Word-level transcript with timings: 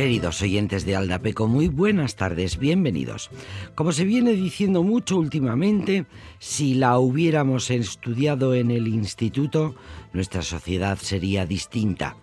Queridos 0.00 0.40
oyentes 0.40 0.86
de 0.86 0.96
Aldapeco, 0.96 1.46
muy 1.46 1.68
buenas 1.68 2.16
tardes, 2.16 2.56
bienvenidos. 2.56 3.28
Como 3.74 3.92
se 3.92 4.06
viene 4.06 4.32
diciendo 4.32 4.82
mucho 4.82 5.18
últimamente, 5.18 6.06
si 6.38 6.72
la 6.72 6.98
hubiéramos 6.98 7.70
estudiado 7.70 8.54
en 8.54 8.70
el 8.70 8.88
instituto, 8.88 9.74
nuestra 10.14 10.40
sociedad 10.40 10.96
sería 10.96 11.44
distinta. 11.44 12.16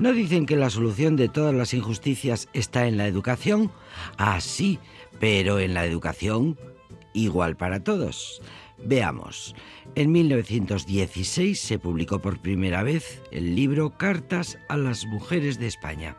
¿No 0.00 0.12
dicen 0.12 0.44
que 0.44 0.56
la 0.56 0.70
solución 0.70 1.14
de 1.14 1.28
todas 1.28 1.54
las 1.54 1.72
injusticias 1.72 2.48
está 2.52 2.88
en 2.88 2.96
la 2.96 3.06
educación? 3.06 3.70
Ah, 4.18 4.40
sí, 4.40 4.80
pero 5.20 5.60
en 5.60 5.72
la 5.72 5.84
educación 5.84 6.58
igual 7.14 7.56
para 7.56 7.78
todos. 7.84 8.42
Veamos. 8.84 9.54
En 9.94 10.12
1916 10.12 11.60
se 11.60 11.78
publicó 11.78 12.20
por 12.20 12.40
primera 12.40 12.82
vez 12.82 13.22
el 13.30 13.54
libro 13.54 13.90
Cartas 13.90 14.58
a 14.68 14.76
las 14.76 15.06
Mujeres 15.06 15.58
de 15.58 15.66
España 15.66 16.16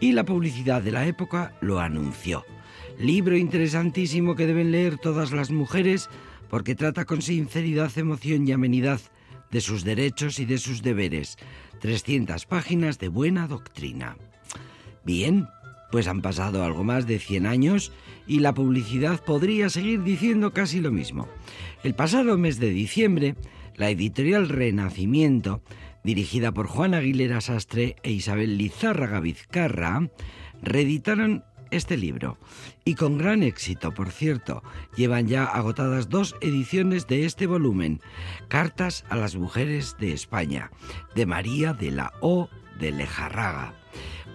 y 0.00 0.12
la 0.12 0.24
publicidad 0.24 0.82
de 0.82 0.92
la 0.92 1.06
época 1.06 1.56
lo 1.60 1.80
anunció. 1.80 2.44
Libro 2.98 3.36
interesantísimo 3.36 4.36
que 4.36 4.46
deben 4.46 4.70
leer 4.70 4.98
todas 4.98 5.32
las 5.32 5.50
mujeres 5.50 6.08
porque 6.48 6.74
trata 6.74 7.04
con 7.04 7.22
sinceridad, 7.22 7.90
emoción 7.96 8.46
y 8.46 8.52
amenidad 8.52 9.00
de 9.50 9.60
sus 9.60 9.84
derechos 9.84 10.38
y 10.38 10.44
de 10.44 10.58
sus 10.58 10.82
deberes. 10.82 11.36
300 11.80 12.46
páginas 12.46 12.98
de 12.98 13.08
buena 13.08 13.48
doctrina. 13.48 14.16
Bien, 15.04 15.48
pues 15.90 16.08
han 16.08 16.22
pasado 16.22 16.64
algo 16.64 16.82
más 16.82 17.06
de 17.06 17.18
100 17.18 17.46
años 17.46 17.92
y 18.26 18.40
la 18.40 18.54
publicidad 18.54 19.22
podría 19.22 19.70
seguir 19.70 20.02
diciendo 20.02 20.52
casi 20.52 20.80
lo 20.80 20.90
mismo. 20.90 21.28
El 21.84 21.94
pasado 21.94 22.38
mes 22.38 22.58
de 22.58 22.70
diciembre, 22.70 23.36
la 23.76 23.90
editorial 23.90 24.48
Renacimiento, 24.48 25.60
dirigida 26.02 26.50
por 26.50 26.66
Juan 26.66 26.94
Aguilera 26.94 27.42
Sastre 27.42 27.96
e 28.02 28.10
Isabel 28.10 28.56
Lizárraga 28.56 29.20
Vizcarra, 29.20 30.08
reeditaron 30.62 31.44
este 31.70 31.98
libro. 31.98 32.38
Y 32.86 32.94
con 32.94 33.18
gran 33.18 33.42
éxito, 33.42 33.92
por 33.92 34.12
cierto, 34.12 34.62
llevan 34.96 35.28
ya 35.28 35.44
agotadas 35.44 36.08
dos 36.08 36.36
ediciones 36.40 37.06
de 37.06 37.26
este 37.26 37.46
volumen, 37.46 38.00
Cartas 38.48 39.04
a 39.10 39.16
las 39.16 39.36
Mujeres 39.36 39.96
de 40.00 40.14
España, 40.14 40.70
de 41.14 41.26
María 41.26 41.74
de 41.74 41.90
la 41.90 42.14
O 42.22 42.48
de 42.80 42.92
Lejarraga. 42.92 43.74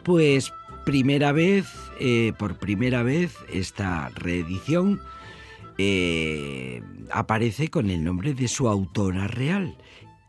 Pues 0.03 0.53
primera 0.85 1.31
vez, 1.31 1.65
eh, 1.99 2.31
por 2.38 2.59
primera 2.59 3.01
vez, 3.01 3.35
esta 3.51 4.09
reedición 4.09 5.01
eh, 5.81 6.84
aparece 7.09 7.69
con 7.69 7.90
el 7.90 8.03
nombre 8.03 8.34
de 8.34 8.50
su 8.50 8.67
autora 8.67 9.28
real, 9.28 9.78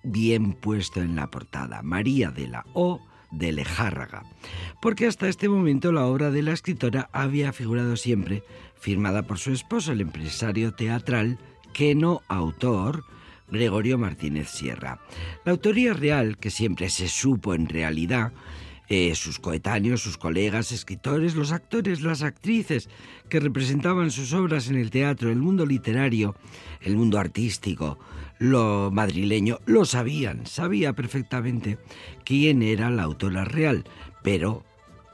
bien 0.05 0.53
puesto 0.53 1.03
en 1.03 1.16
la 1.16 1.28
portada, 1.28 1.83
María 1.83 2.31
de 2.31 2.47
la 2.47 2.65
O 2.72 3.00
de 3.33 3.50
Lejárraga, 3.50 4.22
porque 4.81 5.09
hasta 5.09 5.28
este 5.28 5.49
momento 5.49 5.91
la 5.91 6.06
obra 6.06 6.31
de 6.31 6.43
la 6.43 6.53
escritora 6.53 7.10
había 7.12 7.53
figurado 7.53 7.97
siempre 7.97 8.44
firmada 8.78 9.25
por 9.25 9.39
su 9.39 9.53
esposo, 9.53 9.91
el 9.91 10.00
empresario 10.00 10.72
teatral, 10.72 11.41
que 11.72 11.97
no 11.97 12.22
autor, 12.28 13.05
Gregorio 13.49 13.99
Martínez 13.99 14.50
Sierra. 14.50 15.00
La 15.44 15.50
autoría 15.50 15.94
real, 15.94 16.39
que 16.39 16.50
siempre 16.50 16.91
se 16.91 17.09
supo 17.09 17.55
en 17.55 17.69
realidad, 17.69 18.33
eh, 18.93 19.15
sus 19.15 19.39
coetáneos, 19.39 20.03
sus 20.03 20.19
colegas, 20.19 20.73
escritores, 20.73 21.37
los 21.37 21.53
actores, 21.53 22.03
las 22.03 22.23
actrices 22.23 22.89
que 23.28 23.39
representaban 23.39 24.11
sus 24.11 24.33
obras 24.33 24.69
en 24.69 24.75
el 24.75 24.91
teatro, 24.91 25.31
el 25.31 25.39
mundo 25.39 25.65
literario, 25.65 26.34
el 26.81 26.97
mundo 26.97 27.21
artístico, 27.21 28.01
lo 28.41 28.91
madrileño, 28.91 29.61
lo 29.65 29.84
sabían, 29.84 30.45
sabía 30.45 30.93
perfectamente 30.93 31.78
quién 32.25 32.62
era 32.62 32.91
la 32.91 33.05
autora 33.05 33.45
real, 33.45 33.84
pero 34.25 34.65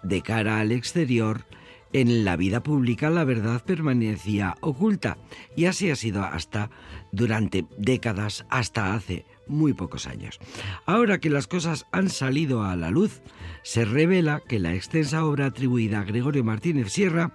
de 0.02 0.22
cara 0.22 0.60
al 0.60 0.72
exterior, 0.72 1.44
en 1.92 2.24
la 2.24 2.36
vida 2.36 2.62
pública 2.62 3.10
la 3.10 3.24
verdad 3.24 3.62
permanecía 3.62 4.54
oculta. 4.62 5.18
Y 5.54 5.66
así 5.66 5.90
ha 5.90 5.96
sido 5.96 6.24
hasta 6.24 6.70
durante 7.12 7.66
décadas, 7.76 8.46
hasta 8.48 8.94
hace 8.94 9.26
muy 9.46 9.72
pocos 9.72 10.06
años. 10.06 10.38
Ahora 10.86 11.18
que 11.18 11.30
las 11.30 11.46
cosas 11.46 11.86
han 11.92 12.10
salido 12.10 12.62
a 12.62 12.76
la 12.76 12.90
luz, 12.90 13.20
se 13.62 13.84
revela 13.84 14.40
que 14.46 14.58
la 14.58 14.74
extensa 14.74 15.24
obra 15.24 15.46
atribuida 15.46 16.00
a 16.00 16.04
Gregorio 16.04 16.44
Martínez 16.44 16.92
Sierra, 16.92 17.32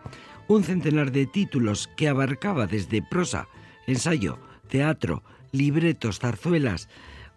un 0.47 0.63
centenar 0.63 1.11
de 1.11 1.25
títulos 1.25 1.89
que 1.95 2.07
abarcaba 2.07 2.67
desde 2.67 3.01
prosa, 3.01 3.47
ensayo, 3.87 4.39
teatro, 4.67 5.23
libretos, 5.51 6.19
zarzuelas, 6.19 6.89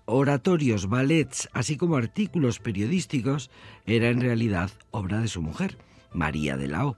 oratorios, 0.06 0.88
ballets, 0.88 1.48
así 1.52 1.76
como 1.76 1.96
artículos 1.96 2.58
periodísticos, 2.58 3.50
era 3.86 4.08
en 4.08 4.20
realidad 4.20 4.70
obra 4.90 5.20
de 5.20 5.28
su 5.28 5.42
mujer, 5.42 5.78
María 6.12 6.56
de 6.56 6.68
la 6.68 6.86
O. 6.86 6.96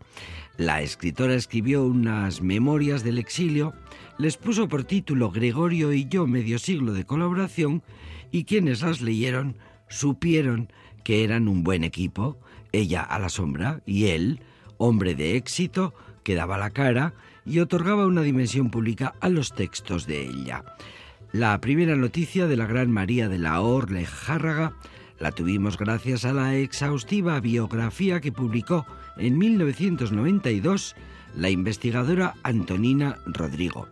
La 0.57 0.83
escritora 0.83 1.35
escribió 1.35 1.85
unas 1.85 2.41
memorias 2.41 3.05
del 3.05 3.19
exilio, 3.19 3.75
les 4.19 4.37
puso 4.37 4.69
por 4.69 4.85
título 4.85 5.31
Gregorio 5.31 5.93
y 5.93 6.07
yo 6.09 6.27
medio 6.27 6.59
siglo 6.59 6.93
de 6.93 7.05
colaboración 7.05 7.83
y 8.31 8.45
quienes 8.45 8.83
las 8.83 9.01
leyeron 9.01 9.57
supieron 9.89 10.73
que 11.05 11.23
eran 11.23 11.49
un 11.49 11.63
buen 11.63 11.85
equipo, 11.85 12.39
ella 12.73 13.03
a 13.03 13.19
la 13.19 13.29
sombra 13.29 13.83
y 13.87 14.07
él, 14.07 14.41
hombre 14.79 15.15
de 15.15 15.37
éxito, 15.37 15.95
que 16.25 16.35
daba 16.35 16.59
la 16.59 16.71
cara 16.71 17.15
y 17.45 17.61
otorgaba 17.61 18.07
una 18.07 18.23
dimensión 18.23 18.71
pública 18.71 19.15
a 19.21 19.29
los 19.29 19.55
textos 19.55 20.07
de 20.07 20.23
ella. 20.23 20.65
La 21.33 21.61
primera 21.61 21.95
noticia 21.95 22.47
de 22.47 22.57
la 22.57 22.67
gran 22.67 22.91
María 22.91 23.29
de 23.29 23.39
la 23.39 23.61
Orle 23.61 24.07
Járraga 24.07 24.73
la 25.21 25.33
tuvimos 25.33 25.79
gracias 25.79 26.25
a 26.25 26.33
la 26.33 26.57
exhaustiva 26.57 27.39
biografía 27.41 28.21
que 28.21 28.33
publicó 28.33 28.87
en 29.17 29.39
1992 29.39 30.97
la 31.37 31.51
investigadora 31.51 32.35
Antonina 32.43 33.19
Rodrigo. 33.27 33.89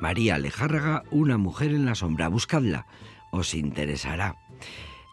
María 0.00 0.38
Lejárraga, 0.38 1.02
una 1.10 1.38
mujer 1.38 1.72
en 1.72 1.84
la 1.84 1.94
sombra. 1.94 2.28
Buscadla, 2.28 2.86
os 3.30 3.54
interesará. 3.54 4.36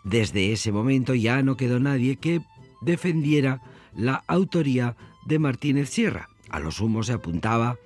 Desde 0.03 0.51
ese 0.51 0.71
momento 0.71 1.15
ya 1.15 1.41
no 1.41 1.57
quedó 1.57 1.79
nadie 1.79 2.17
que 2.17 2.41
defendiera 2.81 3.61
la 3.95 4.23
autoría 4.27 4.95
de 5.25 5.39
Martínez 5.39 5.89
Sierra. 5.89 6.29
A 6.49 6.59
lo 6.59 6.71
sumo 6.71 7.03
se 7.03 7.13
apuntaba 7.13 7.77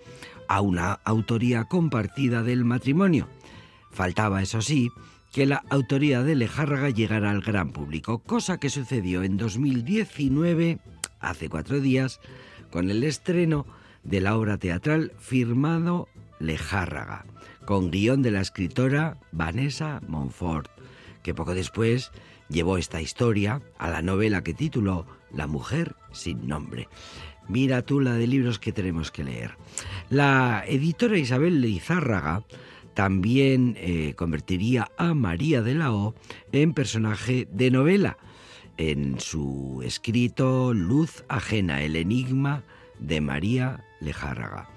a 0.48 0.62
una 0.62 0.94
autoría 1.06 1.66
compartida 1.66 2.44
del 2.44 2.66
matrimonio. 2.66 3.30
Faltaba, 3.92 4.42
eso 4.42 4.62
sí, 4.62 4.90
que 5.32 5.46
la 5.46 5.64
autoría 5.70 6.24
de 6.24 6.36
Lejárraga 6.36 6.90
llegara 6.90 7.32
al 7.32 7.42
gran 7.42 7.72
público, 7.72 8.20
cosa 8.20 8.60
que 8.60 8.70
sucedió 8.70 9.24
en 9.24 9.38
2019, 9.38 10.80
hace 11.20 11.50
cuatro 11.50 11.80
días, 11.80 12.20
con 12.72 12.90
el 12.90 13.04
estreno 13.04 13.66
de 14.04 14.22
la 14.22 14.36
obra 14.36 14.58
teatral 14.58 15.14
firmado 15.20 16.08
Lejárraga, 16.40 17.26
con 17.66 17.92
guion 17.92 18.22
de 18.22 18.32
la 18.32 18.42
escritora 18.42 19.18
Vanessa 19.32 20.02
Montfort 20.08 20.70
que 21.24 21.34
poco 21.34 21.54
después 21.54 22.12
llevó 22.50 22.78
esta 22.78 23.02
historia 23.02 23.62
a 23.78 23.90
la 23.90 24.02
novela 24.02 24.44
que 24.44 24.54
tituló 24.54 25.06
La 25.32 25.48
mujer 25.48 25.96
sin 26.12 26.48
nombre. 26.48 26.88
Mira 27.48 27.82
tú 27.82 28.00
la 28.00 28.14
de 28.14 28.28
libros 28.28 28.60
que 28.60 28.72
tenemos 28.72 29.12
que 29.12 29.24
leer. 29.24 29.56
La 30.10 30.64
editora 30.68 31.18
Isabel 31.18 31.62
Lizárraga 31.62 32.44
también 32.94 33.76
eh, 33.78 34.14
convertiría 34.16 34.92
a 34.98 35.14
María 35.14 35.62
de 35.62 35.76
la 35.76 35.92
O 35.94 36.16
en 36.52 36.74
personaje 36.74 37.48
de 37.52 37.72
novela 37.72 38.18
en 38.78 39.20
su 39.20 39.82
escrito 39.84 40.74
Luz 40.74 41.24
ajena, 41.28 41.84
el 41.84 41.96
enigma 41.96 42.64
de 42.98 43.20
María 43.20 43.86
Lejárraga. 44.00 44.70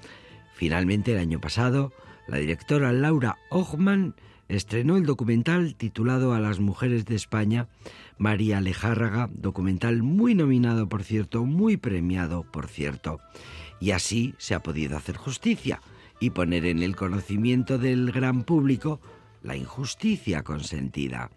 Finalmente, 0.62 1.11
el 1.11 1.19
año 1.19 1.41
pasado, 1.41 1.93
la 2.29 2.37
directora 2.37 2.93
Laura 2.93 3.37
Ochman 3.50 4.14
estrenó 4.47 4.97
el 4.97 5.06
documental 5.06 5.75
titulado 5.75 6.35
A 6.35 6.38
las 6.38 6.61
mujeres 6.61 7.05
de 7.05 7.17
España, 7.17 7.67
María 8.17 8.61
Lejárraga, 8.61 9.29
documental 9.32 10.05
muy 10.05 10.37
nominado, 10.37 10.88
por 10.88 11.03
cierto, 11.03 11.44
muy 11.44 11.79
premiado, 11.79 12.44
por 12.44 12.69
cierto. 12.69 13.19
Y 13.81 13.91
así 13.91 14.37
se 14.38 14.55
ha 14.55 14.62
podido 14.62 14.97
hacer 14.97 15.17
justicia 15.17 15.81
y 16.20 16.31
poner 16.31 16.64
en 16.67 16.85
el 16.85 16.94
conocimiento 16.94 17.76
del 17.76 18.12
gran 18.12 18.44
público 18.44 19.00
la 19.43 19.56
injusticia 19.56 20.44
consentida. 20.44 21.32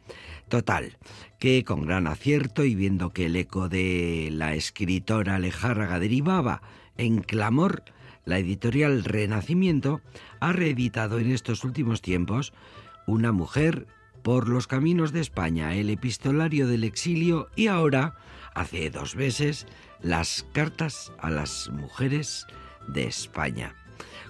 Total, 0.49 0.99
que 1.39 1.63
con 1.63 1.87
gran 1.87 2.05
acierto 2.05 2.63
y 2.63 2.75
viendo 2.75 3.09
que 3.09 3.25
el 3.25 3.35
eco 3.37 3.69
de 3.69 4.29
la 4.31 4.53
escritora 4.53 5.39
Lejárraga 5.39 5.97
derivaba 5.97 6.61
en 6.95 7.23
clamor, 7.23 7.83
la 8.25 8.39
editorial 8.39 9.03
Renacimiento 9.03 10.01
ha 10.39 10.51
reeditado 10.51 11.19
en 11.19 11.31
estos 11.31 11.63
últimos 11.63 12.01
tiempos 12.01 12.53
una 13.07 13.31
mujer 13.31 13.87
por 14.23 14.49
los 14.49 14.67
caminos 14.67 15.11
de 15.11 15.21
España, 15.21 15.75
el 15.75 15.89
epistolario 15.91 16.67
del 16.67 16.83
exilio 16.83 17.47
y 17.55 17.67
ahora, 17.67 18.15
hace 18.55 18.89
dos 18.89 19.15
meses, 19.15 19.67
las 20.01 20.47
cartas 20.51 21.13
a 21.19 21.29
las 21.29 21.69
mujeres 21.69 22.47
de 22.87 23.05
España. 23.05 23.75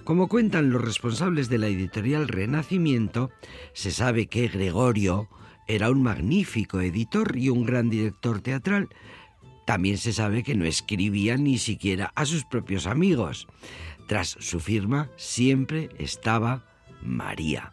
Como 0.04 0.28
cuentan 0.28 0.70
los 0.70 0.82
responsables 0.82 1.48
de 1.48 1.58
la 1.58 1.68
editorial 1.68 2.28
Renacimiento, 2.28 3.30
se 3.72 3.90
sabe 3.90 4.26
que 4.26 4.48
Gregorio 4.48 5.28
era 5.66 5.90
un 5.90 6.02
magnífico 6.02 6.80
editor 6.80 7.36
y 7.36 7.48
un 7.48 7.64
gran 7.64 7.90
director 7.90 8.40
teatral, 8.40 8.88
También 9.66 9.98
se 9.98 10.12
sabe 10.12 10.44
que 10.44 10.54
no 10.54 10.64
escribía 10.64 11.36
ni 11.36 11.58
siquiera 11.58 12.12
a 12.14 12.24
sus 12.24 12.44
propios 12.44 12.86
amigos. 12.86 13.48
Tras 14.06 14.28
su 14.28 14.60
firma 14.60 15.10
siempre 15.16 15.90
estaba 15.98 16.64
María. 17.02 17.72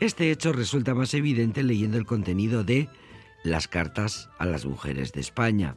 Este 0.00 0.30
hecho 0.30 0.52
resulta 0.52 0.94
más 0.94 1.12
evidente 1.14 1.62
leyendo 1.62 1.98
el 1.98 2.06
contenido 2.06 2.64
de 2.64 2.88
Las 3.44 3.68
cartas 3.68 4.28
a 4.38 4.46
las 4.46 4.64
mujeres 4.64 5.12
de 5.12 5.20
España, 5.20 5.76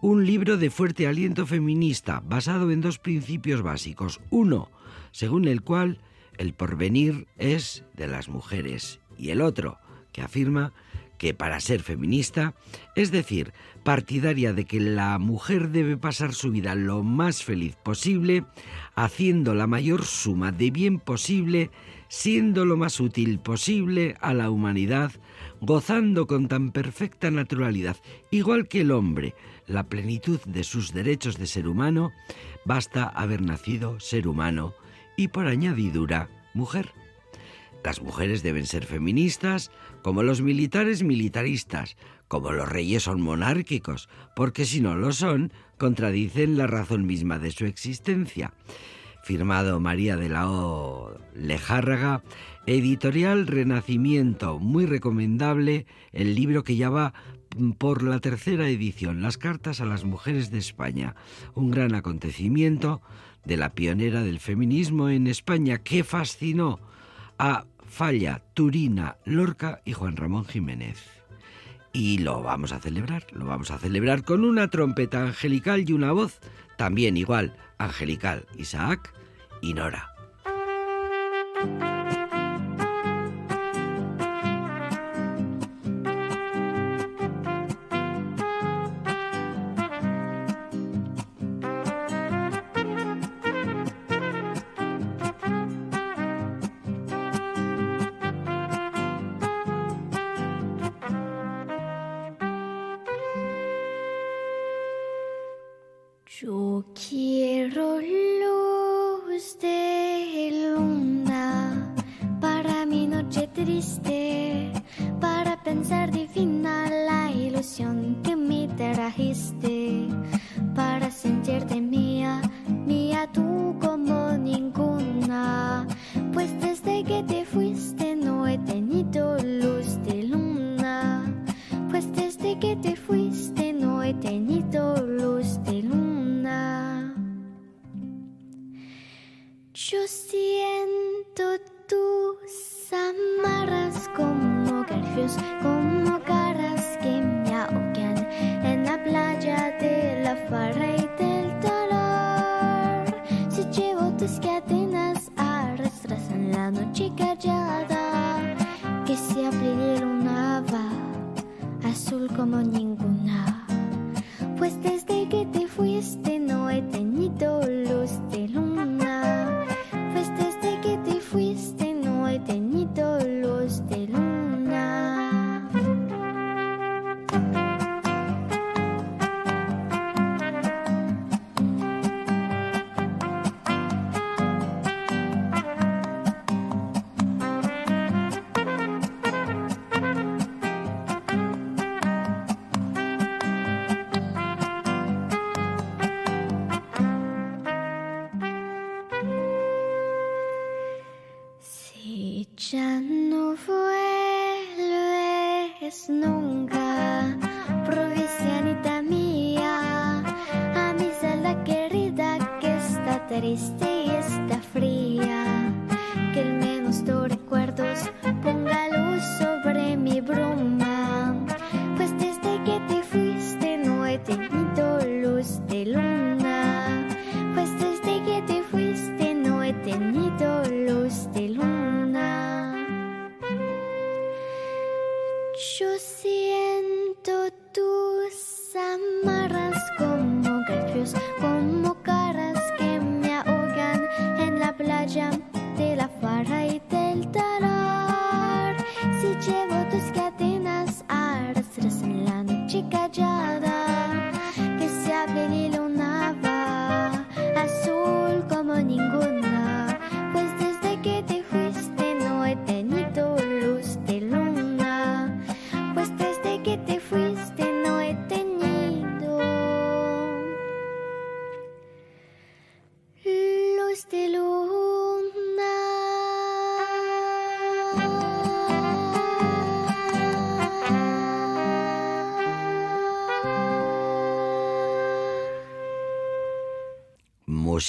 un 0.00 0.24
libro 0.24 0.56
de 0.56 0.70
fuerte 0.70 1.06
aliento 1.06 1.44
feminista 1.44 2.22
basado 2.24 2.70
en 2.70 2.80
dos 2.80 2.98
principios 2.98 3.62
básicos. 3.62 4.20
Uno, 4.30 4.70
según 5.10 5.46
el 5.46 5.60
cual 5.62 6.00
el 6.38 6.54
porvenir 6.54 7.26
es 7.36 7.84
de 7.94 8.06
las 8.06 8.28
mujeres 8.28 9.00
y 9.18 9.30
el 9.30 9.42
otro, 9.42 9.78
que 10.12 10.22
afirma 10.22 10.72
que 11.20 11.34
para 11.34 11.60
ser 11.60 11.82
feminista, 11.82 12.54
es 12.96 13.10
decir, 13.10 13.52
partidaria 13.84 14.54
de 14.54 14.64
que 14.64 14.80
la 14.80 15.18
mujer 15.18 15.68
debe 15.68 15.98
pasar 15.98 16.32
su 16.32 16.50
vida 16.50 16.74
lo 16.74 17.02
más 17.02 17.44
feliz 17.44 17.76
posible, 17.76 18.46
haciendo 18.94 19.54
la 19.54 19.66
mayor 19.66 20.06
suma 20.06 20.50
de 20.50 20.70
bien 20.70 20.98
posible, 20.98 21.70
siendo 22.08 22.64
lo 22.64 22.78
más 22.78 23.00
útil 23.00 23.38
posible 23.38 24.16
a 24.22 24.32
la 24.32 24.50
humanidad, 24.50 25.12
gozando 25.60 26.26
con 26.26 26.48
tan 26.48 26.72
perfecta 26.72 27.30
naturalidad, 27.30 27.98
igual 28.30 28.66
que 28.66 28.80
el 28.80 28.90
hombre, 28.90 29.34
la 29.66 29.90
plenitud 29.90 30.40
de 30.46 30.64
sus 30.64 30.94
derechos 30.94 31.36
de 31.36 31.46
ser 31.46 31.68
humano, 31.68 32.12
basta 32.64 33.04
haber 33.04 33.42
nacido 33.42 34.00
ser 34.00 34.26
humano 34.26 34.72
y 35.18 35.28
por 35.28 35.48
añadidura 35.48 36.30
mujer. 36.54 36.94
Las 37.84 38.02
mujeres 38.02 38.42
deben 38.42 38.66
ser 38.66 38.84
feministas, 38.84 39.70
como 40.02 40.22
los 40.22 40.42
militares 40.42 41.02
militaristas, 41.02 41.96
como 42.28 42.52
los 42.52 42.68
reyes 42.68 43.04
son 43.04 43.20
monárquicos, 43.20 44.08
porque 44.36 44.64
si 44.64 44.80
no 44.80 44.96
lo 44.96 45.12
son, 45.12 45.52
contradicen 45.78 46.58
la 46.58 46.66
razón 46.66 47.06
misma 47.06 47.38
de 47.38 47.50
su 47.50 47.64
existencia. 47.64 48.52
Firmado 49.22 49.80
María 49.80 50.16
de 50.16 50.28
la 50.28 50.50
O. 50.50 51.18
Lejárraga, 51.34 52.22
editorial 52.66 53.46
Renacimiento, 53.46 54.58
muy 54.58 54.86
recomendable, 54.86 55.86
el 56.12 56.34
libro 56.34 56.64
que 56.64 56.76
ya 56.76 56.90
va 56.90 57.14
por 57.78 58.02
la 58.02 58.20
tercera 58.20 58.68
edición, 58.68 59.22
Las 59.22 59.38
cartas 59.38 59.80
a 59.80 59.84
las 59.84 60.04
mujeres 60.04 60.50
de 60.50 60.58
España, 60.58 61.16
un 61.54 61.70
gran 61.70 61.94
acontecimiento 61.94 63.00
de 63.44 63.56
la 63.56 63.74
pionera 63.74 64.22
del 64.22 64.38
feminismo 64.38 65.08
en 65.08 65.26
España 65.26 65.78
que 65.78 66.04
fascinó 66.04 66.78
a 67.40 67.64
Falla, 67.88 68.42
Turina, 68.52 69.16
Lorca 69.24 69.80
y 69.86 69.94
Juan 69.94 70.18
Ramón 70.18 70.44
Jiménez. 70.44 71.02
Y 71.90 72.18
lo 72.18 72.42
vamos 72.42 72.70
a 72.72 72.80
celebrar, 72.80 73.24
lo 73.32 73.46
vamos 73.46 73.70
a 73.70 73.78
celebrar 73.78 74.24
con 74.24 74.44
una 74.44 74.68
trompeta 74.68 75.22
angelical 75.22 75.88
y 75.88 75.94
una 75.94 76.12
voz 76.12 76.38
también 76.76 77.16
igual, 77.16 77.56
angelical, 77.78 78.46
Isaac 78.58 79.14
y 79.62 79.72
Nora. 79.72 80.10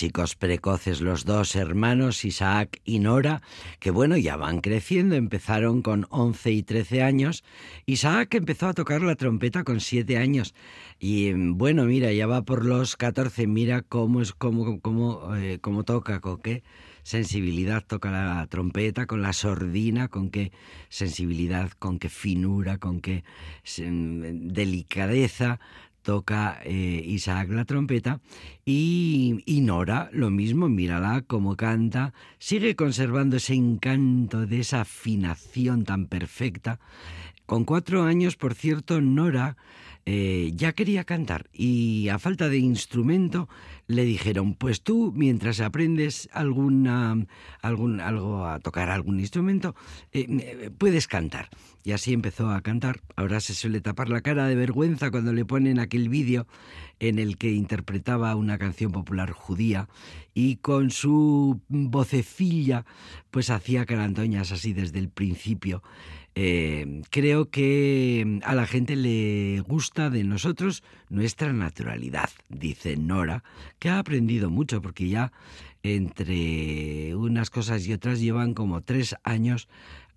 Músicos 0.02 0.36
precoces 0.36 1.00
los 1.00 1.26
dos 1.26 1.56
hermanos, 1.56 2.26
Isaac 2.26 2.82
y 2.84 2.98
Nora, 2.98 3.44
que 3.80 3.92
bueno, 3.92 4.18
ya 4.18 4.36
van 4.36 4.60
creciendo, 4.60 5.14
empezaron 5.14 5.84
con 5.84 6.08
11 6.10 6.52
y 6.54 6.64
13 6.64 7.04
años. 7.04 7.44
Isaac 7.86 8.34
empezó 8.34 8.70
a 8.70 8.74
tocar 8.74 9.04
la 9.04 9.14
trompeta 9.14 9.64
con 9.64 9.80
7 9.80 10.18
años 10.18 10.56
y 11.00 11.34
bueno, 11.34 11.84
mira, 11.84 12.12
ya 12.14 12.26
va 12.26 12.42
por 12.42 12.66
los 12.66 12.98
14, 12.98 13.46
mira 13.46 13.84
cómo 13.84 14.22
es 14.22 14.34
cómo, 14.34 14.82
cómo, 14.82 15.36
eh, 15.36 15.60
cómo 15.62 15.84
toca, 15.84 16.20
con 16.20 16.42
qué 16.42 16.64
sensibilidad 17.04 17.86
toca 17.86 18.10
la 18.10 18.48
trompeta, 18.48 19.06
con 19.06 19.22
la 19.22 19.34
sordina, 19.34 20.08
con 20.08 20.32
qué 20.32 20.52
sensibilidad, 20.90 21.70
con 21.78 22.00
qué 22.00 22.10
finura, 22.10 22.80
con 22.80 23.02
qué 23.02 23.24
delicadeza 23.78 25.60
toca 26.02 26.60
eh, 26.64 27.04
Isaac 27.06 27.50
la 27.50 27.66
trompeta 27.66 28.20
y, 28.66 29.44
y, 29.46 29.62
Nora 29.62 30.10
lo 30.14 30.30
mismo, 30.30 30.70
mírala 30.70 31.24
cómo 31.26 31.56
canta, 31.56 32.14
sigue 32.40 32.76
conservando 32.76 33.38
ese 33.38 33.54
encanto 33.54 34.46
de 34.46 34.60
esa 34.60 34.82
afinación 34.82 35.84
tan 35.84 36.08
perfecta. 36.08 36.80
Con 37.46 37.66
cuatro 37.66 38.04
años, 38.04 38.38
por 38.38 38.54
cierto, 38.54 39.02
Nora 39.02 39.58
eh, 40.06 40.52
ya 40.56 40.74
quería 40.74 41.04
cantar 41.04 41.50
y 41.54 42.10
a 42.10 42.18
falta 42.18 42.50
de 42.50 42.58
instrumento 42.58 43.48
le 43.88 44.04
dijeron, 44.04 44.56
pues 44.56 44.82
tú 44.82 45.14
mientras 45.16 45.60
aprendes 45.60 46.30
alguna, 46.32 47.28
algún, 47.62 48.00
algo 48.00 48.46
a 48.46 48.60
tocar 48.60 48.90
algún 48.90 49.20
instrumento, 49.20 49.76
eh, 50.12 50.72
puedes 50.78 51.08
cantar. 51.08 51.50
Y 51.84 51.92
así 51.92 52.14
empezó 52.14 52.50
a 52.52 52.62
cantar. 52.62 53.02
Ahora 53.16 53.40
se 53.40 53.54
suele 53.54 53.82
tapar 53.82 54.10
la 54.10 54.22
cara 54.22 54.48
de 54.48 54.56
vergüenza 54.56 55.12
cuando 55.12 55.34
le 55.34 55.46
ponen 55.46 55.80
aquel 55.80 56.10
vídeo 56.10 56.48
en 57.00 57.18
el 57.18 57.38
que 57.38 57.52
interpretaba 57.52 58.36
una 58.36 58.60
canción 58.60 58.92
popular 58.92 59.32
judía 59.32 59.90
y 60.34 60.58
con 60.58 60.92
su 60.92 61.60
vocecilla 61.68 62.86
pues 63.32 63.50
hacía 63.50 63.86
carantoñas 63.86 64.52
así 64.52 64.74
desde 64.74 65.00
el 65.00 65.10
principio. 65.10 65.82
Eh, 66.34 67.02
creo 67.10 67.50
que 67.50 68.40
a 68.44 68.56
la 68.56 68.66
gente 68.66 68.96
le 68.96 69.60
gusta 69.68 70.10
de 70.10 70.24
nosotros 70.24 70.84
nuestra 71.10 71.52
naturalidad, 71.52 72.30
dice 72.48 72.96
Nora, 72.96 73.44
que 73.80 73.90
ha 73.90 74.00
aprendido 74.00 74.50
mucho 74.50 74.82
porque 74.82 75.10
ya 75.10 75.34
entre 75.84 77.16
unas 77.16 77.50
cosas 77.50 77.86
y 77.88 77.94
otras 77.94 78.20
llevan 78.22 78.54
como 78.54 78.82
tres 78.82 79.16
años 79.24 79.68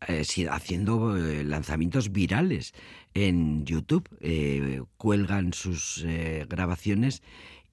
eh, 0.08 0.24
haciendo 0.50 1.16
eh, 1.16 1.44
lanzamientos 1.44 2.12
virales 2.12 2.74
en 3.14 3.64
YouTube. 3.64 4.08
cuelgan 4.96 5.52
sus 5.52 6.04
grabaciones 6.48 7.22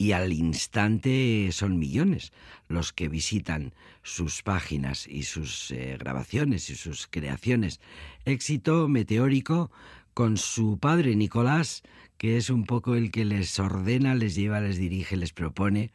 y 0.01 0.13
al 0.13 0.33
instante 0.33 1.49
son 1.51 1.77
millones 1.77 2.33
los 2.67 2.91
que 2.91 3.07
visitan 3.07 3.75
sus 4.01 4.41
páginas 4.41 5.05
y 5.07 5.23
sus 5.23 5.69
eh, 5.69 5.95
grabaciones 5.99 6.71
y 6.71 6.75
sus 6.75 7.05
creaciones. 7.05 7.79
Éxito 8.25 8.87
meteórico 8.87 9.69
con 10.15 10.37
su 10.37 10.79
padre 10.79 11.15
Nicolás, 11.15 11.83
que 12.17 12.37
es 12.37 12.49
un 12.49 12.65
poco 12.65 12.95
el 12.95 13.11
que 13.11 13.25
les 13.25 13.59
ordena, 13.59 14.15
les 14.15 14.33
lleva, 14.33 14.59
les 14.59 14.77
dirige, 14.77 15.17
les 15.17 15.33
propone 15.33 15.91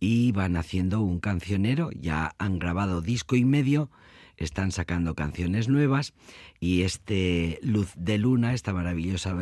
y 0.00 0.32
van 0.32 0.56
haciendo 0.56 1.02
un 1.02 1.20
cancionero, 1.20 1.90
ya 1.92 2.34
han 2.38 2.58
grabado 2.58 3.02
disco 3.02 3.36
y 3.36 3.44
medio, 3.44 3.90
están 4.44 4.72
sacando 4.72 5.14
canciones 5.14 5.68
nuevas 5.68 6.14
y 6.60 6.82
este 6.82 7.58
Luz 7.62 7.92
de 7.96 8.18
Luna, 8.18 8.54
esta 8.54 8.72
maravillosa 8.72 9.34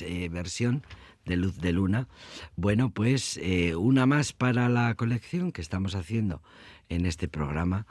eh, 0.00 0.28
versión, 0.30 0.84
de 1.24 1.36
Luz 1.36 1.58
de 1.58 1.72
Luna. 1.72 2.08
Bueno, 2.56 2.90
pues 2.90 3.38
eh, 3.42 3.76
una 3.76 4.06
más 4.06 4.32
para 4.32 4.68
la 4.68 4.94
colección 4.94 5.52
que 5.52 5.60
estamos 5.60 5.94
haciendo 5.94 6.42
en 6.88 7.06
este 7.06 7.28
programa 7.28 7.86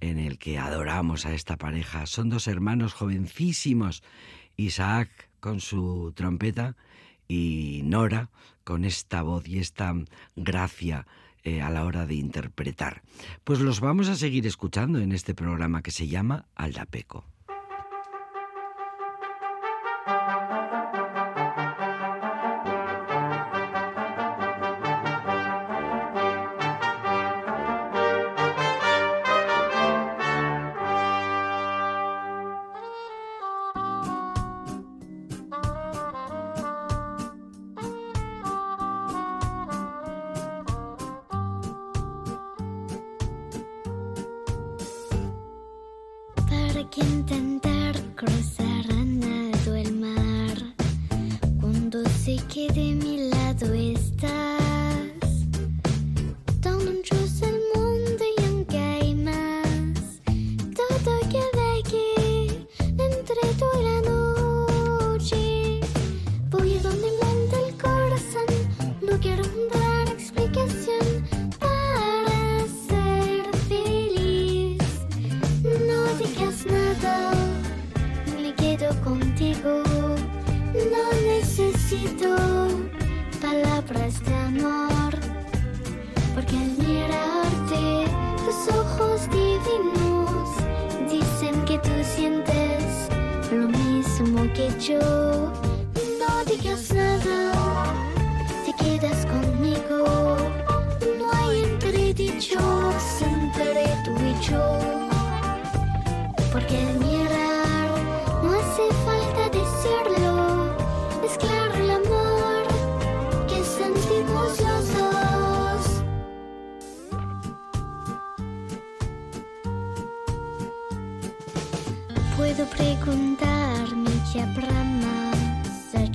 en 0.00 0.18
el 0.18 0.38
que 0.38 0.58
adoramos 0.58 1.26
a 1.26 1.32
esta 1.32 1.56
pareja. 1.56 2.06
Son 2.06 2.28
dos 2.28 2.48
hermanos 2.48 2.92
jovencísimos, 2.92 4.02
Isaac 4.56 5.30
con 5.40 5.60
su 5.60 6.12
trompeta 6.14 6.76
y 7.28 7.80
Nora 7.84 8.30
con 8.64 8.84
esta 8.84 9.22
voz 9.22 9.48
y 9.48 9.58
esta 9.58 9.94
gracia 10.36 11.06
eh, 11.44 11.60
a 11.60 11.70
la 11.70 11.84
hora 11.84 12.06
de 12.06 12.14
interpretar. 12.14 13.02
Pues 13.44 13.60
los 13.60 13.80
vamos 13.80 14.08
a 14.08 14.16
seguir 14.16 14.46
escuchando 14.46 14.98
en 14.98 15.12
este 15.12 15.34
programa 15.34 15.82
que 15.82 15.90
se 15.90 16.08
llama 16.08 16.46
Aldapeco. 16.54 17.31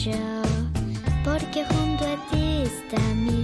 Nada, 0.10 0.44
te 1.40 1.46
quedas 1.52 1.68
conmigo. 1.70 3.26
No 3.26 3.32
hay 3.32 3.37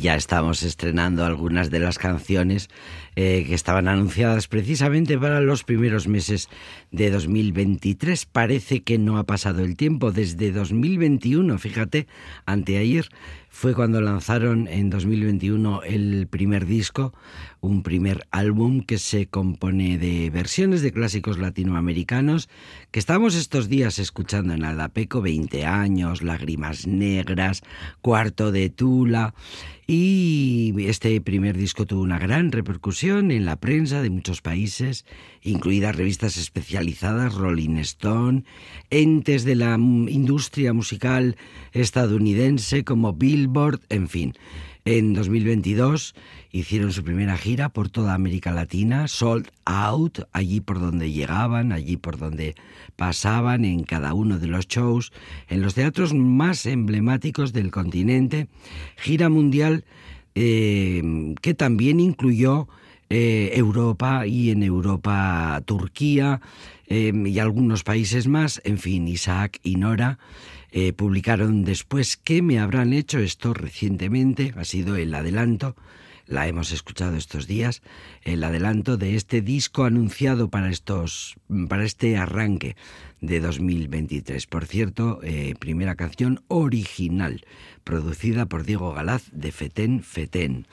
Ya 0.00 0.14
estamos 0.14 0.62
estrenando 0.62 1.26
algunas 1.26 1.70
de 1.70 1.78
las 1.78 1.98
canciones 1.98 2.70
eh, 3.16 3.44
que 3.46 3.54
estaban 3.54 3.86
anunciadas 3.86 4.48
precisamente 4.48 5.18
para 5.18 5.42
los 5.42 5.62
primeros 5.62 6.08
meses 6.08 6.48
de 6.90 7.10
2023. 7.10 8.24
Parece 8.24 8.80
que 8.82 8.96
no 8.96 9.18
ha 9.18 9.24
pasado 9.24 9.62
el 9.62 9.76
tiempo 9.76 10.10
desde 10.10 10.52
2021, 10.52 11.58
fíjate, 11.58 12.06
anteayer 12.46 13.10
fue 13.52 13.74
cuando 13.74 14.00
lanzaron 14.00 14.68
en 14.68 14.90
2021 14.90 15.82
el 15.82 16.28
primer 16.28 16.66
disco, 16.66 17.12
un 17.60 17.82
primer 17.82 18.26
álbum 18.30 18.80
que 18.80 18.96
se 18.96 19.26
compone 19.26 19.98
de 19.98 20.30
versiones 20.30 20.82
de 20.82 20.92
clásicos 20.92 21.38
latinoamericanos 21.38 22.48
que 22.90 23.00
estamos 23.00 23.34
estos 23.34 23.68
días 23.68 23.98
escuchando 23.98 24.54
en 24.54 24.64
Aldapeco, 24.64 25.20
20 25.20 25.66
años, 25.66 26.22
Lágrimas 26.22 26.86
Negras, 26.86 27.62
Cuarto 28.00 28.52
de 28.52 28.70
Tula. 28.70 29.34
Y 29.86 30.72
este 30.86 31.20
primer 31.20 31.56
disco 31.56 31.84
tuvo 31.84 32.02
una 32.02 32.20
gran 32.20 32.52
repercusión 32.52 33.32
en 33.32 33.44
la 33.44 33.56
prensa 33.56 34.00
de 34.00 34.10
muchos 34.10 34.40
países, 34.40 35.04
incluidas 35.42 35.96
revistas 35.96 36.36
especializadas, 36.36 37.34
Rolling 37.34 37.76
Stone, 37.78 38.44
entes 38.90 39.42
de 39.42 39.56
la 39.56 39.74
industria 39.74 40.72
musical 40.72 41.36
estadounidense 41.72 42.84
como 42.84 43.14
Billboard, 43.40 43.80
en 43.88 44.08
fin. 44.08 44.34
En 44.84 45.14
2022 45.14 46.14
hicieron 46.52 46.92
su 46.92 47.04
primera 47.04 47.36
gira 47.36 47.68
por 47.68 47.90
toda 47.90 48.14
América 48.14 48.50
Latina, 48.52 49.08
sold 49.08 49.48
out, 49.64 50.20
allí 50.32 50.60
por 50.60 50.80
donde 50.80 51.12
llegaban, 51.12 51.72
allí 51.72 51.96
por 51.96 52.18
donde 52.18 52.54
pasaban, 52.96 53.64
en 53.64 53.84
cada 53.84 54.14
uno 54.14 54.38
de 54.38 54.46
los 54.46 54.66
shows, 54.68 55.12
en 55.48 55.62
los 55.62 55.74
teatros 55.74 56.14
más 56.14 56.66
emblemáticos 56.66 57.52
del 57.52 57.70
continente, 57.70 58.48
gira 58.96 59.28
mundial 59.28 59.84
eh, 60.34 61.34
que 61.40 61.54
también 61.54 62.00
incluyó 62.00 62.68
eh, 63.10 63.50
Europa 63.54 64.26
y 64.26 64.50
en 64.50 64.62
Europa 64.62 65.60
Turquía 65.66 66.40
eh, 66.86 67.12
y 67.26 67.38
algunos 67.38 67.82
países 67.84 68.26
más, 68.26 68.60
en 68.64 68.78
fin, 68.78 69.06
Isaac 69.08 69.58
y 69.62 69.76
Nora. 69.76 70.18
Eh, 70.72 70.92
publicaron 70.92 71.64
después 71.64 72.16
¿Qué 72.16 72.42
me 72.42 72.60
habrán 72.60 72.92
hecho 72.92 73.18
esto 73.18 73.52
recientemente? 73.54 74.54
Ha 74.56 74.64
sido 74.64 74.94
el 74.94 75.12
adelanto, 75.12 75.74
la 76.26 76.46
hemos 76.46 76.70
escuchado 76.70 77.16
estos 77.16 77.48
días, 77.48 77.82
el 78.22 78.44
adelanto 78.44 78.96
de 78.96 79.16
este 79.16 79.40
disco 79.40 79.84
anunciado 79.84 80.48
para 80.48 80.70
estos, 80.70 81.34
para 81.68 81.84
este 81.84 82.16
arranque 82.16 82.76
de 83.20 83.40
2023. 83.40 84.46
Por 84.46 84.66
cierto, 84.66 85.18
eh, 85.24 85.54
primera 85.58 85.96
canción 85.96 86.44
original, 86.46 87.44
producida 87.82 88.46
por 88.46 88.64
Diego 88.64 88.92
Galaz 88.92 89.24
de 89.32 89.50
Fetén 89.50 90.04
Fetén. 90.04 90.68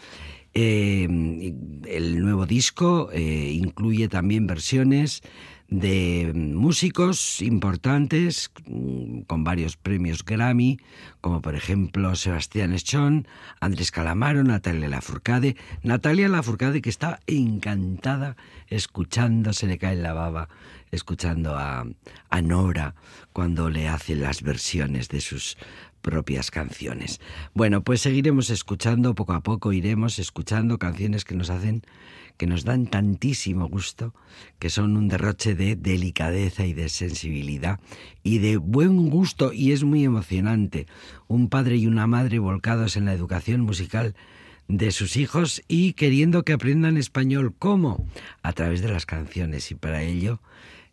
Eh, 0.54 1.04
el 1.86 2.20
nuevo 2.20 2.46
disco 2.46 3.10
eh, 3.12 3.52
incluye 3.54 4.08
también 4.08 4.48
versiones 4.48 5.22
de 5.70 6.32
músicos 6.34 7.42
importantes 7.42 8.52
mm, 8.66 9.22
con 9.22 9.44
varios 9.44 9.76
premios 9.76 10.24
Grammy, 10.24 10.80
como 11.20 11.42
por 11.42 11.56
ejemplo 11.56 12.16
Sebastián 12.16 12.74
Echón, 12.74 13.28
Andrés 13.60 13.92
Calamaro, 13.92 14.44
Natalia 14.44 14.88
Lafourcade. 14.88 15.58
Natalia 15.84 16.30
Lafourcade 16.30 16.82
que 16.82 16.90
está 16.90 17.20
encantada 17.28 18.38
escuchando, 18.68 19.54
se 19.54 19.68
le 19.68 19.78
cae 19.78 19.98
la 19.98 20.14
baba, 20.14 20.48
escuchando 20.92 21.58
a, 21.58 21.86
a 22.30 22.42
Nora 22.42 22.96
cuando 23.34 23.70
le 23.70 23.90
hace 23.90 24.16
las 24.16 24.42
versiones 24.42 25.10
de 25.10 25.20
sus 25.20 25.58
propias 26.02 26.52
canciones. 26.52 27.20
Bueno, 27.54 27.84
pues 27.84 28.02
seguiremos 28.02 28.50
escuchando 28.50 29.16
poco 29.16 29.34
a 29.34 29.42
poco, 29.42 29.74
iremos 29.74 30.20
escuchando 30.20 30.78
canciones 30.78 31.26
que 31.26 31.36
nos 31.36 31.50
hacen 31.50 31.84
que 32.38 32.48
nos 32.48 32.64
dan 32.64 32.86
tantísimo 32.86 33.68
gusto, 33.68 34.14
que 34.60 34.70
son 34.70 34.96
un 34.96 35.08
derroche 35.08 35.56
de 35.56 35.76
delicadeza 35.76 36.66
y 36.66 36.74
de 36.74 36.88
sensibilidad 36.88 37.80
y 38.24 38.38
de 38.38 38.58
buen 38.58 39.10
gusto 39.10 39.52
y 39.52 39.72
es 39.72 39.84
muy 39.84 40.06
emocionante. 40.06 40.86
Un 41.28 41.50
padre 41.50 41.78
y 41.78 41.88
una 41.88 42.08
madre 42.08 42.40
volcados 42.40 42.96
en 42.96 43.06
la 43.06 43.14
educación 43.14 43.62
musical 43.62 44.16
de 44.68 44.92
sus 44.92 45.18
hijos 45.18 45.64
y 45.68 45.94
queriendo 45.94 46.44
que 46.44 46.54
aprendan 46.54 46.98
español. 46.98 47.56
¿Cómo? 47.58 48.06
A 48.44 48.54
través 48.54 48.82
de 48.82 48.90
las 48.90 49.06
canciones 49.06 49.72
y 49.72 49.76
para 49.76 50.04
ello 50.04 50.40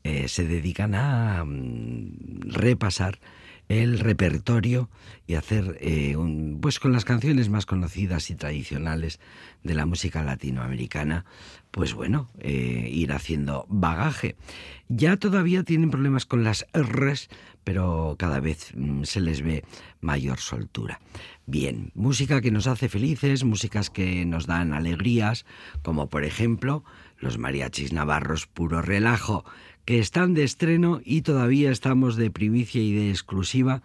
eh, 0.02 0.28
se 0.28 0.46
dedican 0.46 0.94
a 0.94 1.44
mm, 1.44 2.50
repasar 2.52 3.18
el 3.68 3.98
repertorio 3.98 4.90
y 5.26 5.34
hacer, 5.34 5.78
eh, 5.80 6.16
un, 6.16 6.58
pues 6.60 6.78
con 6.78 6.92
las 6.92 7.04
canciones 7.04 7.48
más 7.48 7.66
conocidas 7.66 8.30
y 8.30 8.34
tradicionales 8.34 9.20
de 9.62 9.74
la 9.74 9.86
música 9.86 10.22
latinoamericana, 10.22 11.24
pues 11.70 11.94
bueno, 11.94 12.30
eh, 12.40 12.88
ir 12.92 13.12
haciendo 13.12 13.66
bagaje. 13.68 14.36
Ya 14.88 15.16
todavía 15.16 15.62
tienen 15.62 15.90
problemas 15.90 16.26
con 16.26 16.44
las 16.44 16.66
R's, 16.74 17.28
pero 17.64 18.16
cada 18.18 18.40
vez 18.40 18.72
mm, 18.74 19.04
se 19.04 19.20
les 19.20 19.42
ve 19.42 19.64
mayor 20.00 20.38
soltura. 20.38 21.00
Bien, 21.46 21.90
música 21.94 22.40
que 22.40 22.50
nos 22.50 22.66
hace 22.66 22.88
felices, 22.88 23.44
músicas 23.44 23.90
que 23.90 24.24
nos 24.26 24.46
dan 24.46 24.72
alegrías, 24.72 25.46
como 25.82 26.08
por 26.08 26.24
ejemplo 26.24 26.84
los 27.18 27.38
mariachis 27.38 27.92
navarros 27.92 28.46
puro 28.46 28.82
relajo, 28.82 29.44
que 29.84 29.98
están 29.98 30.34
de 30.34 30.44
estreno 30.44 31.00
y 31.04 31.22
todavía 31.22 31.70
estamos 31.70 32.16
de 32.16 32.30
primicia 32.30 32.82
y 32.82 32.92
de 32.92 33.10
exclusiva. 33.10 33.82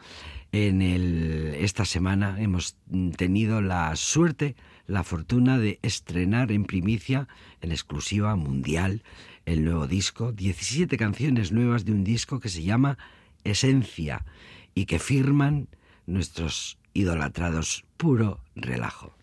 En 0.51 0.81
esta 0.81 1.85
semana 1.85 2.41
hemos 2.41 2.75
tenido 3.17 3.61
la 3.61 3.95
suerte, 3.95 4.55
la 4.87 5.03
fortuna 5.03 5.59
de 5.59 5.79
estrenar 5.83 6.51
en 6.51 6.65
primicia, 6.65 7.27
en 7.61 7.71
exclusiva 7.71 8.35
mundial, 8.35 9.03
el 9.45 9.63
nuevo 9.63 9.87
disco, 9.87 10.31
17 10.31 10.97
canciones 10.97 11.51
nuevas 11.51 11.85
de 11.85 11.91
un 11.91 12.03
disco 12.03 12.39
que 12.39 12.49
se 12.49 12.63
llama 12.63 12.97
Esencia 13.43 14.25
y 14.73 14.85
que 14.85 14.99
firman 14.99 15.67
nuestros 16.07 16.77
idolatrados 16.93 17.85
puro 17.97 18.39
relajo. 18.55 19.13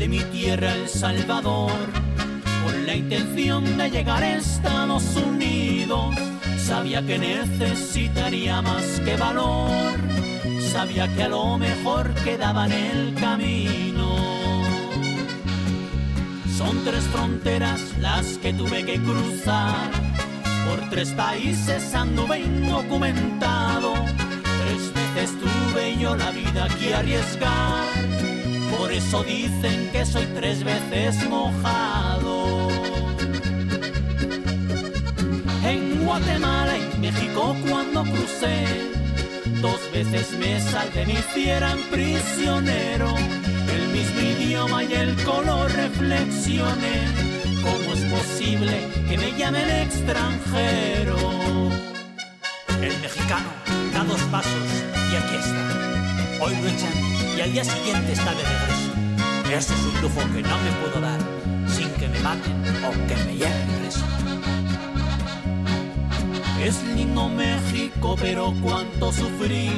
De 0.00 0.08
mi 0.08 0.20
tierra 0.32 0.72
El 0.72 0.88
Salvador, 0.88 1.72
con 2.64 2.86
la 2.86 2.96
intención 2.96 3.76
de 3.76 3.90
llegar 3.90 4.22
a 4.22 4.38
Estados 4.38 5.14
Unidos. 5.14 6.14
Sabía 6.56 7.04
que 7.04 7.18
necesitaría 7.18 8.62
más 8.62 8.82
que 9.04 9.16
valor, 9.16 9.92
sabía 10.72 11.06
que 11.14 11.24
a 11.24 11.28
lo 11.28 11.58
mejor 11.58 12.14
quedaba 12.24 12.64
en 12.64 12.72
el 12.72 13.14
camino. 13.14 14.16
Son 16.56 16.82
tres 16.82 17.04
fronteras 17.12 17.82
las 17.98 18.38
que 18.38 18.54
tuve 18.54 18.86
que 18.86 18.98
cruzar, 19.02 19.90
por 20.66 20.88
tres 20.88 21.10
países 21.10 21.94
anduve 21.94 22.40
indocumentado, 22.40 23.92
tres 24.62 24.94
veces 24.94 25.38
tuve 25.38 25.98
yo 25.98 26.16
la 26.16 26.30
vida 26.30 26.68
que 26.78 26.94
arriesgar 26.94 28.29
por 28.80 28.90
eso 28.92 29.22
dicen 29.24 29.90
que 29.92 30.06
soy 30.06 30.24
tres 30.34 30.64
veces 30.64 31.28
mojado. 31.28 32.68
En 35.62 36.02
Guatemala 36.02 36.72
y 36.78 36.98
México 36.98 37.54
cuando 37.68 38.04
crucé, 38.04 38.64
dos 39.60 39.80
veces 39.92 40.32
me 40.38 40.58
salté 40.60 41.04
me 41.04 41.12
hicieran 41.12 41.78
prisionero. 41.90 43.14
El 43.76 43.88
mismo 43.88 44.20
idioma 44.20 44.82
y 44.84 44.94
el 44.94 45.14
color 45.24 45.70
reflexioné. 45.72 46.96
¿Cómo 47.62 47.92
es 47.92 48.02
posible 48.16 48.76
que 49.10 49.18
me 49.18 49.30
llamen 49.36 49.68
extranjero? 49.68 51.18
El 52.80 52.98
mexicano 53.02 53.50
da 53.92 54.04
dos 54.04 54.22
pasos 54.32 54.68
y 55.12 55.16
aquí 55.16 55.36
está. 55.36 56.44
Hoy 56.44 56.56
lo 56.56 56.66
echan 56.66 57.19
y 57.36 57.40
al 57.40 57.52
día 57.52 57.64
siguiente 57.64 58.12
está 58.12 58.30
de 58.34 58.42
regreso. 58.42 58.90
Eso 59.50 59.74
es 59.74 59.80
un 59.80 60.02
lujo 60.02 60.20
que 60.32 60.42
no 60.42 60.58
me 60.58 60.72
puedo 60.80 61.00
dar 61.00 61.20
sin 61.68 61.90
que 61.92 62.08
me 62.08 62.20
maten 62.20 62.62
o 62.84 62.90
que 63.08 63.16
me 63.24 63.36
lleven 63.36 63.68
preso. 63.80 64.04
Es 66.62 66.82
lindo 66.94 67.28
México, 67.28 68.16
pero 68.20 68.54
cuánto 68.62 69.12
sufrí. 69.12 69.70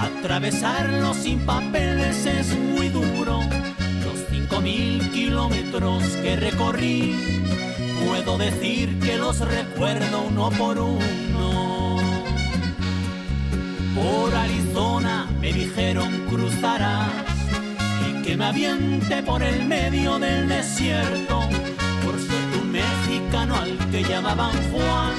Atravesarlo 0.00 1.14
sin 1.14 1.38
papeles 1.46 2.26
es 2.26 2.48
muy 2.58 2.88
duro. 2.88 3.40
Los 4.04 4.18
cinco 4.30 4.60
mil 4.60 5.10
kilómetros 5.12 6.02
que 6.22 6.36
recorrí, 6.36 7.14
puedo 8.04 8.36
decir 8.38 8.98
que 8.98 9.16
los 9.16 9.38
recuerdo 9.38 10.22
uno 10.28 10.50
por 10.50 10.78
uno. 10.78 11.73
Por 13.94 14.34
Arizona 14.34 15.28
me 15.40 15.52
dijeron 15.52 16.26
cruzarás 16.28 17.12
y 18.08 18.22
que 18.22 18.36
me 18.36 18.46
aviente 18.46 19.22
por 19.22 19.42
el 19.42 19.64
medio 19.66 20.18
del 20.18 20.48
desierto. 20.48 21.40
Por 22.04 22.18
ser 22.18 22.60
un 22.60 22.72
mexicano 22.72 23.54
al 23.54 23.78
que 23.90 24.02
llamaban 24.02 24.56
Juan, 24.72 25.14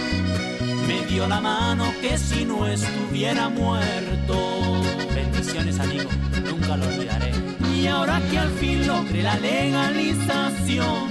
me 0.88 1.06
dio 1.06 1.28
la 1.28 1.40
mano 1.40 1.86
que 2.02 2.18
si 2.18 2.44
no 2.44 2.68
estuviera 2.68 3.48
muerto. 3.50 4.82
Bendiciones, 5.14 5.80
amigo, 5.80 6.10
nunca 6.44 6.76
lo 6.76 6.86
olvidaré. 6.86 7.32
Y 7.74 7.88
ahora 7.88 8.22
que 8.30 8.38
al 8.38 8.52
fin 8.52 8.86
logré 8.86 9.24
la 9.24 9.38
legalización, 9.38 11.10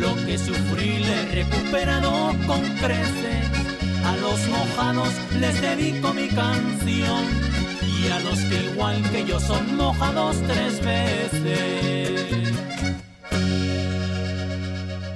lo 0.00 0.14
que 0.24 0.38
sufrí 0.38 0.98
le 0.98 1.22
he 1.22 1.44
recuperado 1.44 2.34
con 2.46 2.62
creces. 2.78 3.45
A 4.06 4.16
los 4.18 4.48
mojados 4.48 5.12
les 5.40 5.60
dedico 5.60 6.14
mi 6.14 6.28
canción 6.28 7.24
y 7.82 8.08
a 8.08 8.20
los 8.20 8.38
que 8.38 8.70
igual 8.72 9.02
que 9.10 9.24
yo 9.24 9.40
son 9.40 9.76
mojados 9.76 10.36
tres 10.46 10.80
veces. 10.84 12.52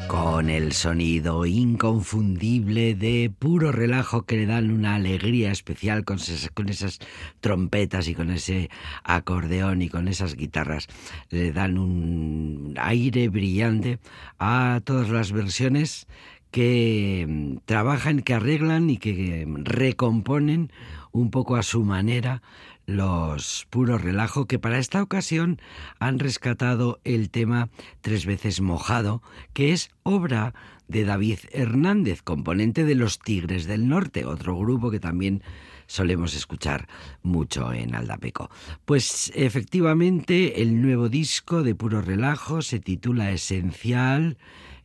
Con 0.08 0.50
el 0.50 0.72
sonido 0.72 1.46
inconfundible 1.46 2.96
de 2.96 3.30
puro 3.38 3.70
relajo 3.70 4.22
que 4.22 4.38
le 4.38 4.46
dan 4.46 4.72
una 4.72 4.96
alegría 4.96 5.52
especial 5.52 6.04
con 6.04 6.16
esas, 6.16 6.50
con 6.50 6.68
esas 6.68 6.98
trompetas 7.40 8.08
y 8.08 8.14
con 8.16 8.30
ese 8.30 8.70
acordeón 9.04 9.82
y 9.82 9.88
con 9.88 10.08
esas 10.08 10.34
guitarras, 10.34 10.88
le 11.28 11.52
dan 11.52 11.78
un 11.78 12.74
aire 12.76 13.28
brillante 13.28 14.00
a 14.40 14.80
todas 14.82 15.10
las 15.10 15.30
versiones 15.30 16.08
que 16.50 17.26
mm, 17.28 17.56
trabajan, 17.64 18.20
que 18.20 18.34
arreglan 18.34 18.90
y 18.90 18.98
que 18.98 19.46
mm, 19.46 19.64
recomponen 19.64 20.72
un 21.12 21.30
poco 21.30 21.56
a 21.56 21.62
su 21.62 21.84
manera 21.84 22.42
los 22.86 23.66
puro 23.70 23.98
relajo 23.98 24.46
que 24.46 24.58
para 24.58 24.78
esta 24.78 25.02
ocasión 25.02 25.60
han 25.98 26.18
rescatado 26.18 27.00
el 27.04 27.30
tema 27.30 27.68
Tres 28.00 28.26
veces 28.26 28.60
mojado, 28.60 29.22
que 29.52 29.72
es 29.72 29.90
obra 30.02 30.54
de 30.88 31.04
David 31.04 31.38
Hernández, 31.52 32.22
componente 32.22 32.84
de 32.84 32.96
Los 32.96 33.20
Tigres 33.20 33.66
del 33.66 33.88
Norte, 33.88 34.24
otro 34.24 34.58
grupo 34.58 34.90
que 34.90 34.98
también 34.98 35.42
solemos 35.86 36.34
escuchar 36.34 36.88
mucho 37.22 37.72
en 37.72 37.94
Aldapeco. 37.94 38.50
Pues 38.84 39.30
efectivamente 39.36 40.62
el 40.62 40.82
nuevo 40.82 41.08
disco 41.08 41.62
de 41.62 41.76
puro 41.76 42.02
relajo 42.02 42.60
se 42.60 42.80
titula 42.80 43.30
Esencial, 43.30 44.36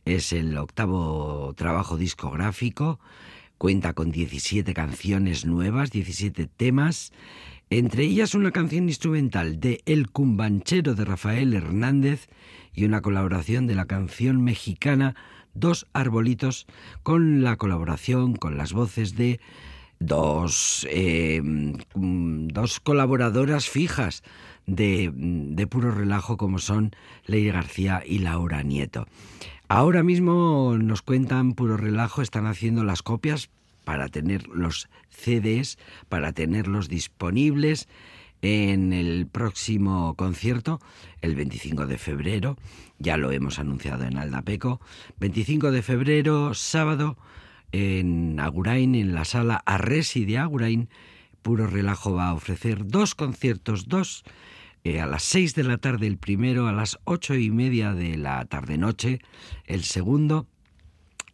es 0.06 0.32
el 0.32 0.56
octavo 0.56 1.52
trabajo 1.56 1.98
discográfico, 1.98 3.00
cuenta 3.58 3.92
con 3.92 4.12
17 4.12 4.72
canciones 4.72 5.44
nuevas, 5.44 5.90
17 5.90 6.46
temas, 6.46 7.12
entre 7.70 8.04
ellas 8.04 8.34
una 8.34 8.52
canción 8.52 8.88
instrumental 8.88 9.58
de 9.58 9.82
El 9.84 10.08
Cumbanchero 10.08 10.94
de 10.94 11.04
Rafael 11.04 11.52
Hernández 11.52 12.28
y 12.72 12.84
una 12.84 13.02
colaboración 13.02 13.66
de 13.66 13.74
la 13.74 13.86
canción 13.86 14.42
mexicana 14.42 15.16
Dos 15.54 15.86
Arbolitos 15.92 16.66
con 17.02 17.42
la 17.42 17.56
colaboración, 17.56 18.36
con 18.36 18.56
las 18.56 18.72
voces 18.72 19.16
de 19.16 19.40
dos, 19.98 20.86
eh, 20.90 21.40
dos 21.94 22.78
colaboradoras 22.78 23.68
fijas 23.68 24.22
de, 24.66 25.10
de 25.14 25.66
puro 25.66 25.90
relajo 25.90 26.36
como 26.36 26.58
son 26.58 26.92
Ley 27.24 27.46
García 27.46 28.02
y 28.06 28.18
Laura 28.18 28.62
Nieto. 28.62 29.06
Ahora 29.68 30.04
mismo 30.04 30.76
nos 30.78 31.02
cuentan 31.02 31.54
puro 31.54 31.76
relajo, 31.76 32.22
están 32.22 32.46
haciendo 32.46 32.84
las 32.84 33.02
copias 33.02 33.50
para 33.82 34.08
tener 34.08 34.46
los 34.46 34.88
CDs, 35.08 35.76
para 36.08 36.32
tenerlos 36.32 36.88
disponibles 36.88 37.88
en 38.42 38.92
el 38.92 39.26
próximo 39.26 40.14
concierto, 40.14 40.78
el 41.20 41.34
25 41.34 41.86
de 41.86 41.98
febrero, 41.98 42.56
ya 43.00 43.16
lo 43.16 43.32
hemos 43.32 43.58
anunciado 43.58 44.04
en 44.04 44.18
Aldapeco, 44.18 44.80
25 45.18 45.72
de 45.72 45.82
febrero, 45.82 46.54
sábado, 46.54 47.16
en 47.72 48.38
Agurain, 48.38 48.94
en 48.94 49.14
la 49.14 49.24
sala 49.24 49.62
Arresi 49.66 50.24
de 50.26 50.38
Agurain, 50.38 50.88
Puro 51.42 51.66
Relajo 51.66 52.14
va 52.14 52.28
a 52.28 52.34
ofrecer 52.34 52.86
dos 52.86 53.16
conciertos, 53.16 53.88
dos, 53.88 54.24
eh, 54.86 55.00
a 55.00 55.06
las 55.06 55.24
6 55.24 55.56
de 55.56 55.64
la 55.64 55.78
tarde 55.78 56.06
el 56.06 56.16
primero, 56.16 56.68
a 56.68 56.72
las 56.72 56.98
ocho 57.02 57.34
y 57.34 57.50
media 57.50 57.92
de 57.92 58.16
la 58.16 58.44
tarde-noche 58.44 59.18
el 59.64 59.82
segundo, 59.82 60.46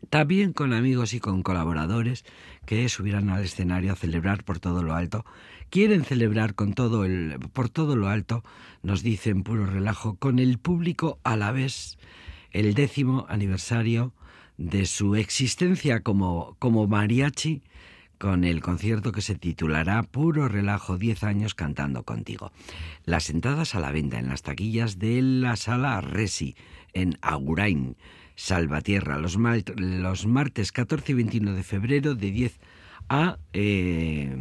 también 0.09 0.55
con 0.55 0.73
amigos 0.73 1.13
y 1.13 1.21
con 1.21 1.43
colaboradores 1.43 2.25
que 2.65 2.89
subirán 2.89 3.29
al 3.29 3.45
escenario 3.45 3.93
a 3.93 3.97
celebrar 3.97 4.45
por 4.45 4.59
todo 4.59 4.83
lo 4.83 4.95
alto. 4.95 5.27
Quieren 5.69 6.03
celebrar 6.03 6.55
con 6.55 6.73
todo 6.73 7.05
el, 7.05 7.39
por 7.53 7.69
todo 7.69 7.95
lo 7.95 8.09
alto, 8.09 8.43
nos 8.83 9.03
dicen 9.03 9.43
puro 9.43 9.67
relajo, 9.67 10.17
con 10.17 10.39
el 10.39 10.59
público 10.59 11.19
a 11.23 11.37
la 11.37 11.53
vez 11.53 11.99
el 12.53 12.73
décimo 12.73 13.27
aniversario 13.29 14.15
de 14.57 14.87
su 14.87 15.15
existencia 15.15 16.01
como, 16.01 16.57
como 16.59 16.87
mariachi 16.87 17.63
con 18.23 18.45
el 18.45 18.61
concierto 18.61 19.11
que 19.11 19.21
se 19.21 19.35
titulará 19.35 20.05
Puro 20.05 20.47
Relajo 20.47 20.97
10 20.97 21.25
años 21.25 21.57
cantando 21.57 22.05
contigo. 22.05 22.53
Las 23.05 23.29
entradas 23.31 23.75
a 23.75 23.81
la 23.81 23.91
venta 23.91 24.21
en 24.21 24.29
las 24.29 24.43
taquillas 24.43 25.01
de 25.01 25.21
la 25.23 25.57
sala 25.57 26.01
Resi 26.01 26.55
en 26.93 27.19
Agurain, 27.21 27.97
Salvatierra, 28.37 29.19
los, 29.19 29.39
martes 29.39 30.71
14 30.71 31.11
y 31.11 31.15
21 31.17 31.53
de 31.55 31.65
febrero 31.65 32.15
de 32.15 32.31
10 32.31 32.61
a, 33.09 33.39
eh, 33.55 34.33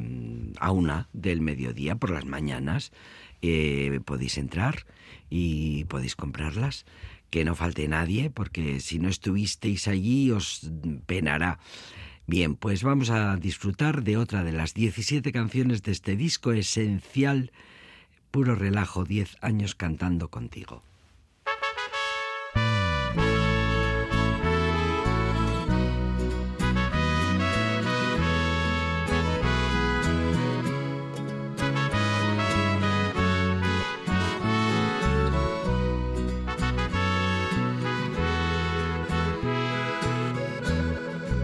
a 0.60 0.72
una 0.72 1.10
del 1.12 1.42
mediodía 1.42 1.96
por 1.96 2.12
las 2.12 2.26
mañanas. 2.26 2.92
Eh, 3.42 4.00
podéis 4.06 4.38
entrar 4.38 4.86
y 5.28 5.86
podéis 5.86 6.16
comprarlas 6.16 6.86
que 7.32 7.44
no 7.46 7.56
falte 7.56 7.88
nadie, 7.88 8.30
porque 8.30 8.80
si 8.80 9.00
no 9.00 9.10
estuvisteis 9.10 9.88
allí 9.88 10.30
os 10.30 10.70
penará. 11.08 11.58
Bien, 12.32 12.56
pues 12.56 12.82
vamos 12.82 13.10
a 13.10 13.36
disfrutar 13.36 14.06
de 14.06 14.16
otra 14.16 14.46
de 14.46 14.54
las 14.54 14.74
17 14.74 15.34
canciones 15.34 15.84
de 15.84 15.92
este 15.92 16.16
disco 16.16 16.54
esencial, 16.54 17.52
puro 18.32 18.56
relajo, 18.56 19.04
10 19.04 19.36
años 19.42 19.76
cantando 19.76 20.30
contigo. 20.30 20.82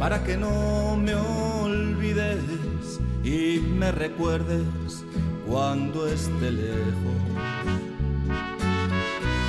Para 0.09 0.23
que 0.23 0.37
no 0.37 0.95
me 0.95 1.13
olvides 1.13 2.97
y 3.25 3.59
me 3.59 3.91
recuerdes 3.91 5.03
cuando 5.45 6.07
esté 6.07 6.49
lejos. 6.49 7.19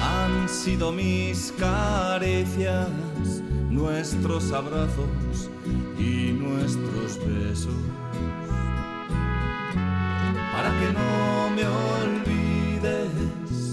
Han 0.02 0.48
sido 0.48 0.90
mis 0.90 1.54
caricias, 1.60 2.88
nuestros 3.70 4.50
abrazos 4.50 5.48
y 5.96 6.32
nuestros 6.32 7.20
besos. 7.24 7.80
Para 10.54 10.70
que 10.80 10.92
no 10.92 11.50
me 11.54 11.66
olvides 12.02 13.12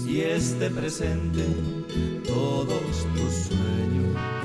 y 0.06 0.20
esté 0.20 0.70
presente 0.70 1.46
todos 2.28 3.04
tus 3.16 3.32
sueños 3.48 4.35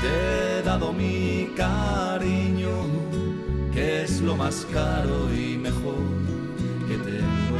te 0.00 0.58
he 0.58 0.62
dado 0.62 0.92
mi 0.92 1.50
cariño, 1.56 2.74
que 3.72 4.02
es 4.02 4.20
lo 4.20 4.36
más 4.36 4.66
caro 4.72 5.32
y 5.32 5.56
mejor 5.56 5.96
que 6.88 6.96
tengo. 6.98 7.58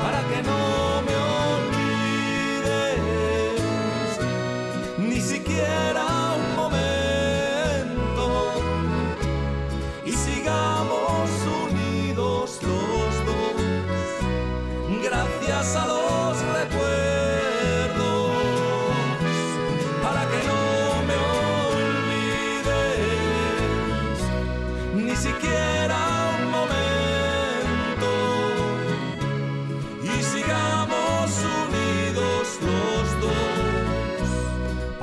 Para 0.00 0.20
que 0.28 0.42
no 0.42 1.02
me 1.06 1.33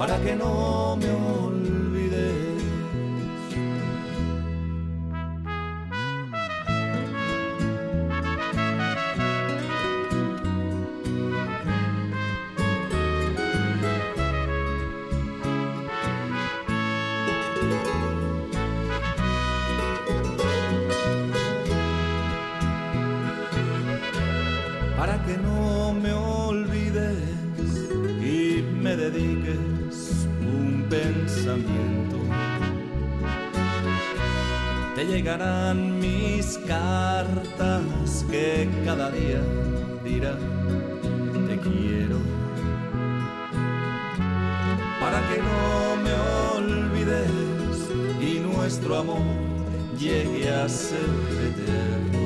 para 0.01 0.19
que 0.19 0.35
no 0.35 0.95
me 0.95 1.11
olvide. 1.11 1.50
Día 39.21 39.41
dirán 40.03 40.39
te 41.47 41.57
quiero. 41.60 42.17
Para 44.99 45.19
que 45.27 45.38
no 45.49 45.95
me 46.03 46.13
olvides 46.57 47.89
y 48.19 48.39
nuestro 48.39 48.97
amor 48.97 49.21
llegue 49.97 50.49
a 50.49 50.69
ser 50.69 50.99
eterno 51.49 52.21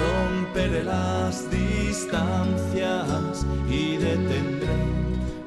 romperé 0.00 0.84
las 0.84 1.50
distancias 1.50 3.46
y 3.68 3.96
detendré 3.96 4.78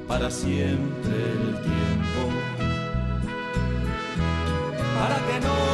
para 0.07 0.29
siempre 0.29 1.15
el 1.33 1.55
tiempo. 1.61 2.21
Para 4.99 5.15
que 5.27 5.39
no 5.45 5.70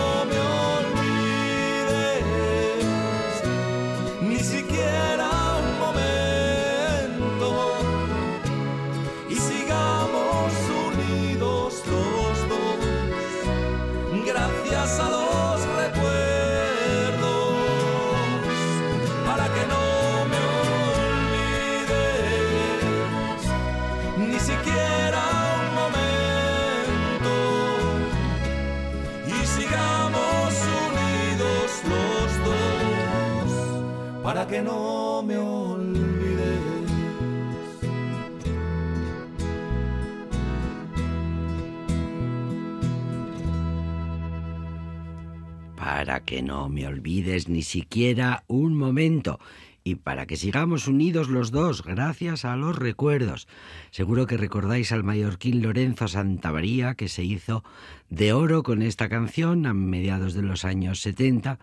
que 46.37 46.43
no 46.43 46.69
me 46.69 46.85
olvides 46.85 47.49
ni 47.49 47.63
siquiera 47.63 48.43
un 48.45 48.77
momento 48.77 49.39
y 49.83 49.95
para 49.95 50.27
que 50.27 50.37
sigamos 50.37 50.87
unidos 50.87 51.29
los 51.29 51.49
dos 51.49 51.81
gracias 51.81 52.45
a 52.45 52.55
los 52.55 52.75
recuerdos. 52.75 53.47
Seguro 53.89 54.27
que 54.27 54.37
recordáis 54.37 54.91
al 54.91 55.03
mallorquín 55.03 55.63
Lorenzo 55.63 56.07
Santamaría 56.07 56.93
que 56.93 57.07
se 57.07 57.23
hizo 57.23 57.63
de 58.11 58.33
oro 58.33 58.61
con 58.61 58.83
esta 58.83 59.09
canción 59.09 59.65
a 59.65 59.73
mediados 59.73 60.35
de 60.35 60.43
los 60.43 60.63
años 60.63 61.01
70. 61.01 61.57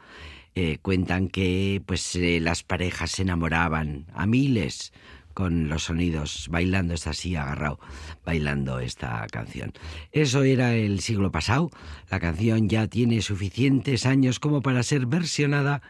Eh, 0.57 0.79
cuentan 0.83 1.29
que 1.29 1.81
pues 1.87 2.17
eh, 2.17 2.41
las 2.41 2.65
parejas 2.65 3.13
se 3.13 3.23
enamoraban 3.23 4.07
a 4.13 4.27
miles 4.27 4.93
con 5.35 5.69
los 5.69 5.85
sonidos, 5.85 6.47
bailando 6.51 6.95
está 6.95 7.11
así 7.11 7.37
agarrado, 7.37 7.79
bailando 8.25 8.79
esta 8.79 9.27
canción. 9.31 9.73
Eso 10.13 10.43
era 10.45 10.75
el 10.75 11.01
siglo 11.01 11.31
pasado, 11.31 11.71
la 12.11 12.21
canción 12.21 12.69
ya 12.69 12.87
tiene 12.87 13.21
suficientes 13.21 14.07
años 14.07 14.41
como 14.41 14.63
para 14.63 14.83
ser 14.83 15.07
versionada 15.07 15.83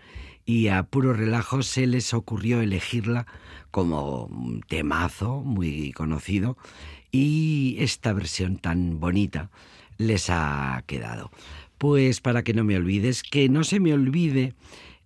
y 0.46 0.68
a 0.68 0.83
puro 0.83 1.12
relajo 1.12 1.62
se 1.62 1.87
les 1.87 2.12
ocurrió 2.12 2.61
elegirla 2.61 3.26
como 3.70 4.30
temazo 4.68 5.42
muy 5.42 5.92
conocido 5.92 6.57
y 7.11 7.76
esta 7.78 8.12
versión 8.12 8.59
tan 8.59 8.98
bonita 9.00 9.50
les 9.98 10.30
ha 10.30 10.83
quedado. 10.87 11.30
Pues 11.78 12.20
para 12.20 12.42
que 12.42 12.54
no 12.54 12.64
me 12.64 12.76
olvides, 12.76 13.22
que 13.22 13.48
no 13.48 13.64
se 13.64 13.80
me 13.80 13.92
olvide 13.92 14.54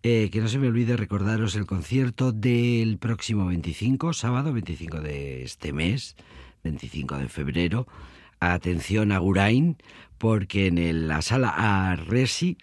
eh, 0.02 0.30
que 0.30 0.40
no 0.40 0.48
se 0.48 0.58
me 0.58 0.68
olvide 0.68 0.96
recordaros 0.96 1.54
el 1.56 1.66
concierto 1.66 2.32
del 2.32 2.98
próximo 2.98 3.46
25, 3.46 4.12
sábado 4.12 4.52
25 4.52 5.00
de 5.00 5.42
este 5.42 5.72
mes, 5.72 6.16
25 6.64 7.18
de 7.18 7.28
febrero. 7.28 7.86
Atención 8.40 9.10
a 9.12 9.18
Gurain, 9.18 9.76
porque 10.18 10.66
en 10.68 10.78
el- 10.78 11.08
la 11.08 11.22
sala 11.22 11.90
Arresi, 11.90 12.56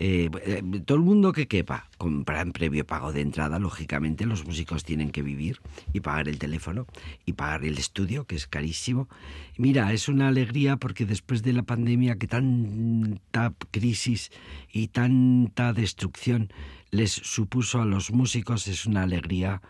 eh, 0.00 0.30
eh, 0.46 0.62
todo 0.86 0.96
el 0.96 1.02
mundo 1.04 1.32
que 1.32 1.48
quepa, 1.48 1.90
compran 1.98 2.52
previo 2.52 2.86
pago 2.86 3.12
de 3.12 3.20
entrada, 3.20 3.58
lógicamente 3.58 4.26
los 4.26 4.46
músicos 4.46 4.84
tienen 4.84 5.10
que 5.10 5.22
vivir 5.22 5.60
y 5.92 6.00
pagar 6.00 6.28
el 6.28 6.38
teléfono 6.38 6.86
y 7.26 7.32
pagar 7.32 7.64
el 7.64 7.76
estudio, 7.78 8.24
que 8.24 8.36
es 8.36 8.46
carísimo. 8.46 9.08
Mira, 9.56 9.92
es 9.92 10.08
una 10.08 10.28
alegría 10.28 10.76
porque 10.76 11.04
después 11.04 11.42
de 11.42 11.52
la 11.52 11.64
pandemia 11.64 12.16
que 12.16 12.28
tanta 12.28 13.52
crisis 13.72 14.30
y 14.72 14.86
tanta 14.88 15.72
destrucción 15.72 16.52
les 16.90 17.12
supuso 17.12 17.80
a 17.80 17.84
los 17.84 18.10
músicos, 18.10 18.66
es 18.68 18.86
una 18.86 19.02
alegría 19.02 19.62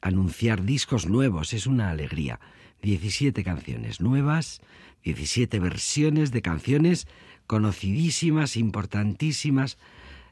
anunciar 0.00 0.64
discos 0.64 1.06
nuevos, 1.06 1.52
es 1.52 1.66
una 1.66 1.90
alegría. 1.90 2.40
17 2.82 3.42
canciones 3.44 4.00
nuevas, 4.00 4.60
17 5.04 5.58
versiones 5.58 6.30
de 6.30 6.42
canciones 6.42 7.06
conocidísimas, 7.46 8.56
importantísimas 8.56 9.78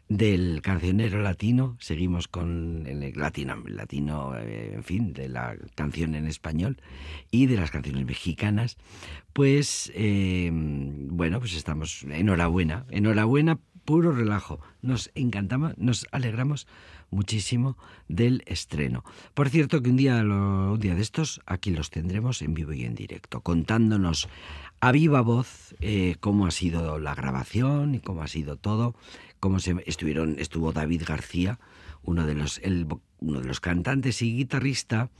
del 0.09 0.61
cancionero 0.63 1.23
latino. 1.23 1.77
Seguimos 1.81 2.29
con 2.29 2.87
el 2.87 3.13
latino, 3.17 3.63
latino, 3.67 4.37
eh, 4.37 4.73
en 4.75 4.85
fin, 4.85 5.13
de 5.15 5.29
la 5.29 5.57
canción 5.75 6.15
en 6.15 6.27
español 6.27 6.77
y 7.31 7.47
de 7.47 7.57
las 7.57 7.71
canciones 7.71 8.05
mexicanas. 8.05 8.77
Pues, 9.33 9.91
eh, 9.95 10.51
bueno, 10.53 11.39
pues 11.39 11.55
estamos 11.55 12.03
enhorabuena, 12.05 12.85
enhorabuena, 12.91 13.59
puro 13.85 14.13
relajo. 14.13 14.61
Nos 14.81 15.11
encantamos, 15.15 15.77
nos 15.79 16.07
alegramos 16.11 16.67
muchísimo 17.11 17.77
del 18.09 18.43
estreno. 18.47 19.05
Por 19.35 19.49
cierto 19.51 19.83
que 19.83 19.91
un 19.91 19.97
día, 19.97 20.17
un 20.23 20.81
día 20.81 20.95
de 20.95 21.03
estos 21.03 21.41
aquí 21.47 21.71
los 21.71 21.91
tendremos 21.91 22.43
en 22.43 22.55
vivo 22.55 22.73
y 22.73 22.85
en 22.85 22.95
directo, 22.95 23.41
contándonos 23.41 24.29
a 24.81 24.91
viva 24.91 25.21
voz 25.21 25.75
eh, 25.81 26.17
cómo 26.21 26.47
ha 26.47 26.51
sido 26.51 26.99
la 26.99 27.15
grabación 27.15 27.95
y 27.95 28.01
cómo 28.01 28.23
ha 28.23 28.29
sido 28.29 28.57
todo, 28.57 28.97
cómo 29.39 29.61
se 29.61 29.77
estuvieron, 29.87 30.37
estuvo 30.39 30.73
David 30.73 31.03
García, 31.07 31.61
uno 32.03 32.27
de 32.27 32.35
los, 32.35 32.61
uno 33.23 33.41
de 33.41 33.47
los 33.47 33.61
cantantes 33.61 34.23
y 34.23 34.37
guitarrista, 34.37 35.11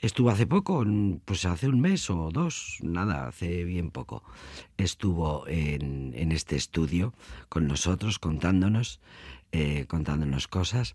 estuvo 0.00 0.30
hace 0.30 0.46
poco, 0.46 0.84
pues 1.24 1.44
hace 1.44 1.68
un 1.68 1.80
mes 1.80 2.08
o 2.10 2.30
dos, 2.32 2.78
nada, 2.82 3.28
hace 3.28 3.64
bien 3.64 3.90
poco, 3.90 4.22
estuvo 4.76 5.46
en, 5.46 6.12
en 6.16 6.32
este 6.32 6.56
estudio 6.56 7.14
con 7.48 7.66
nosotros 7.66 8.18
contándonos 8.18 9.00
eh, 9.52 9.86
contándonos 9.88 10.46
cosas 10.46 10.94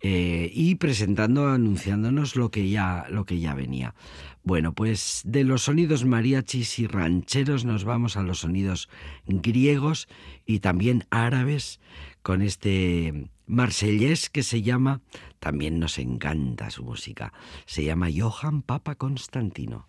eh, 0.00 0.48
y 0.54 0.76
presentando, 0.76 1.48
anunciándonos 1.48 2.36
lo 2.36 2.52
que 2.52 2.70
ya 2.70 3.04
lo 3.10 3.24
que 3.24 3.40
ya 3.40 3.52
venía. 3.52 3.96
Bueno, 4.44 4.74
pues 4.74 5.22
de 5.24 5.42
los 5.42 5.62
sonidos 5.62 6.04
mariachis 6.04 6.78
y 6.78 6.86
rancheros 6.86 7.64
nos 7.64 7.82
vamos 7.82 8.16
a 8.16 8.22
los 8.22 8.38
sonidos 8.38 8.88
griegos 9.26 10.06
y 10.46 10.60
también 10.60 11.04
árabes 11.10 11.80
con 12.22 12.42
este 12.42 13.28
marsellés 13.46 14.28
que 14.28 14.42
se 14.42 14.62
llama, 14.62 15.00
también 15.38 15.78
nos 15.78 15.98
encanta 15.98 16.70
su 16.70 16.84
música, 16.84 17.32
se 17.64 17.84
llama 17.84 18.08
Johann 18.14 18.62
Papa 18.62 18.96
Constantino. 18.96 19.88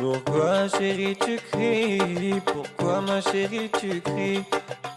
Pourquoi 0.00 0.66
chérie 0.68 1.14
tu 1.16 1.36
cries? 1.52 2.40
Pourquoi 2.46 3.02
ma 3.02 3.20
chérie 3.20 3.70
tu 3.78 4.00
cries? 4.00 4.44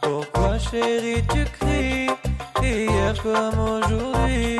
Pourquoi 0.02 0.58
chérie 0.58 1.22
tu 1.34 1.44
cries? 1.60 2.10
Hier 2.62 3.14
comme 3.22 3.60
aujourd'hui. 3.60 4.60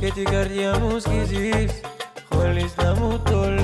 Que 0.00 0.10
te 0.10 0.24
guardiamos 0.24 1.04
Jolis 2.32 2.74
la 2.78 2.94
mutole 2.94 3.62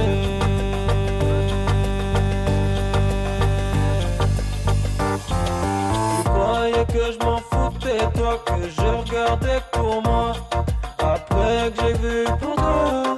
Tu 6.16 6.24
croyais 6.24 6.86
que 6.86 7.12
je 7.12 7.18
m'en 7.24 7.38
foutais 7.38 7.98
Toi 8.14 8.44
que 8.46 8.68
je 8.68 8.82
regardais 8.82 9.60
pour 9.72 10.02
moi 10.02 10.32
Après 10.98 11.72
que 11.72 11.80
j'ai 11.82 11.92
vu 11.94 12.24
pour 12.40 12.54
toi? 12.54 13.17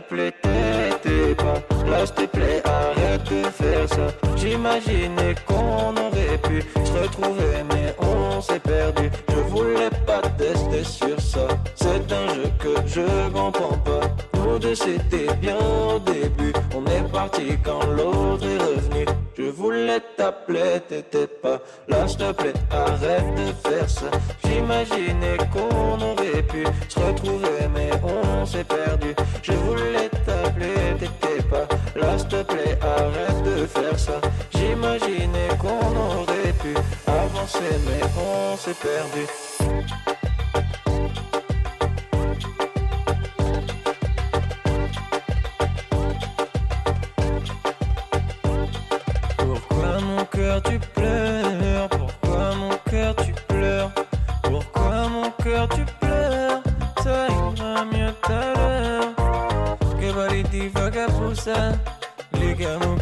T'appeler, 0.00 0.32
t'étais 0.42 1.34
pas 1.34 1.54
là, 1.88 2.06
s'il 2.06 2.14
te 2.14 2.26
plaît, 2.26 2.62
arrête 2.64 3.24
de 3.24 3.42
faire 3.50 3.88
ça. 3.88 4.06
J'imaginais 4.36 5.34
qu'on 5.46 5.94
aurait 5.96 6.38
pu 6.42 6.62
se 6.84 6.92
retrouver, 7.02 7.64
mais 7.72 7.94
on 7.98 8.40
s'est 8.40 8.60
perdu. 8.60 9.10
Je 9.28 9.40
voulais 9.50 9.90
pas 10.06 10.22
tester 10.38 10.84
sur 10.84 11.20
ça. 11.20 11.48
C'est 11.74 12.12
un 12.12 12.34
jeu 12.34 12.50
que 12.58 12.74
je 12.86 13.28
comprends 13.30 13.78
pas. 13.78 14.00
Nous 14.34 14.58
deux 14.58 14.74
c'était 14.74 15.32
bien 15.40 15.56
au 15.56 15.98
début. 15.98 16.52
On 16.74 16.84
est 16.86 17.12
parti 17.12 17.58
quand 17.62 17.84
l'autre 17.86 18.44
est 18.44 18.58
revenu. 18.58 19.04
Je 19.36 19.44
voulais 19.44 20.00
t'appeler, 20.16 20.80
t'étais 20.88 21.26
pas 21.26 21.60
là, 21.88 22.06
s'il 22.06 22.18
te 22.18 22.32
plaît, 22.32 22.52
arrête 22.70 23.34
de 23.34 23.68
faire 23.68 23.88
ça. 23.88 24.10
J'imaginais 24.44 25.38
qu'on 25.52 26.00
aurait 26.00 26.42
pu 26.42 26.64
se 26.88 26.98
retrouver, 26.98 27.68
mais 27.72 27.90
on 28.02 28.44
s'est 28.44 28.64
perdu. 28.64 29.14
Je 29.42 29.52
voulais 29.52 30.08
t'appeler, 30.26 30.74
t'étais 30.98 31.42
pas 31.48 31.66
là, 31.96 32.18
s'il 32.18 32.28
te 32.28 32.42
plaît, 32.42 32.78
arrête 32.82 33.42
de 33.44 33.66
faire 33.66 33.98
ça. 33.98 34.20
J'imaginais 34.54 35.48
qu'on 35.60 35.96
aurait 35.96 36.52
pu 36.60 36.74
avancer, 37.06 37.72
mais 37.86 38.02
on 38.18 38.56
s'est 38.56 38.74
perdu. 38.74 39.26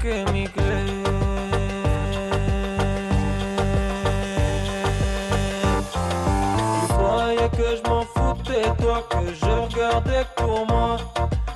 Que 0.03 0.33
mi 0.33 0.45
Tu 0.45 0.53
croyais 6.89 7.51
que 7.51 7.77
je 7.77 7.83
m'en 7.89 8.05
foutais 8.05 8.69
toi 8.81 8.99
Que 9.11 9.35
je 9.35 9.47
regardais 9.47 10.27
pour 10.37 10.67
moi. 10.67 10.97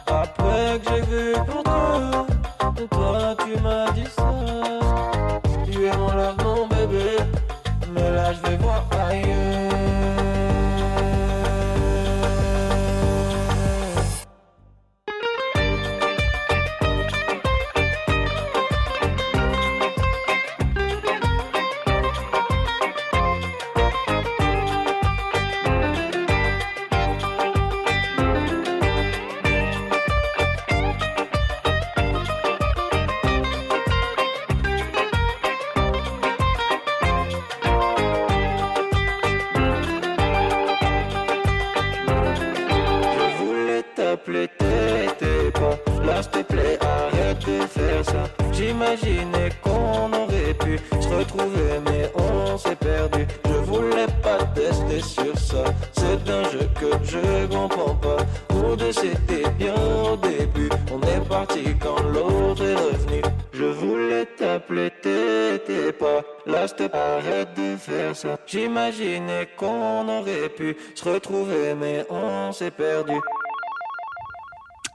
Après 0.07 0.81
que 0.81 0.91
j'ai 0.91 1.03
vu 1.03 1.33
pour 1.47 1.63
toi 1.63 1.72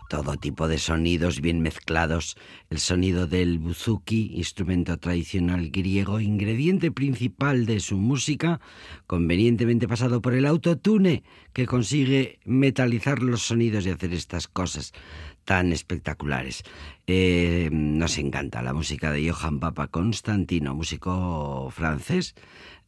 todo 0.08 0.38
tipo 0.38 0.68
de 0.68 0.78
sonidos 0.78 1.42
bien 1.42 1.62
mezclados, 1.62 2.38
el 2.70 2.80
sonido 2.80 3.28
del 3.28 3.60
buzuki, 3.60 4.32
instrumento 4.36 4.98
tradicional 4.98 5.70
griego, 5.70 6.20
ingrediente 6.20 6.92
principal 6.92 7.66
de 7.66 7.80
su 7.80 7.98
música, 7.98 8.60
convenientemente 9.06 9.88
pasado 9.88 10.22
por 10.22 10.34
el 10.34 10.46
autotune, 10.46 11.24
que 11.54 11.66
consigue 11.66 12.40
metalizar 12.46 13.22
los 13.22 13.42
sonidos 13.42 13.86
y 13.86 13.90
hacer 13.90 14.14
estas 14.14 14.48
cosas 14.48 14.94
tan 15.44 15.72
espectaculares. 15.72 16.64
Eh, 17.08 17.70
nos 17.72 18.18
encanta 18.18 18.62
la 18.62 18.74
música 18.74 19.12
de 19.12 19.32
Johann 19.32 19.60
Papa 19.60 19.88
Constantino, 19.88 20.76
músico 20.76 21.70
francés, 21.72 22.36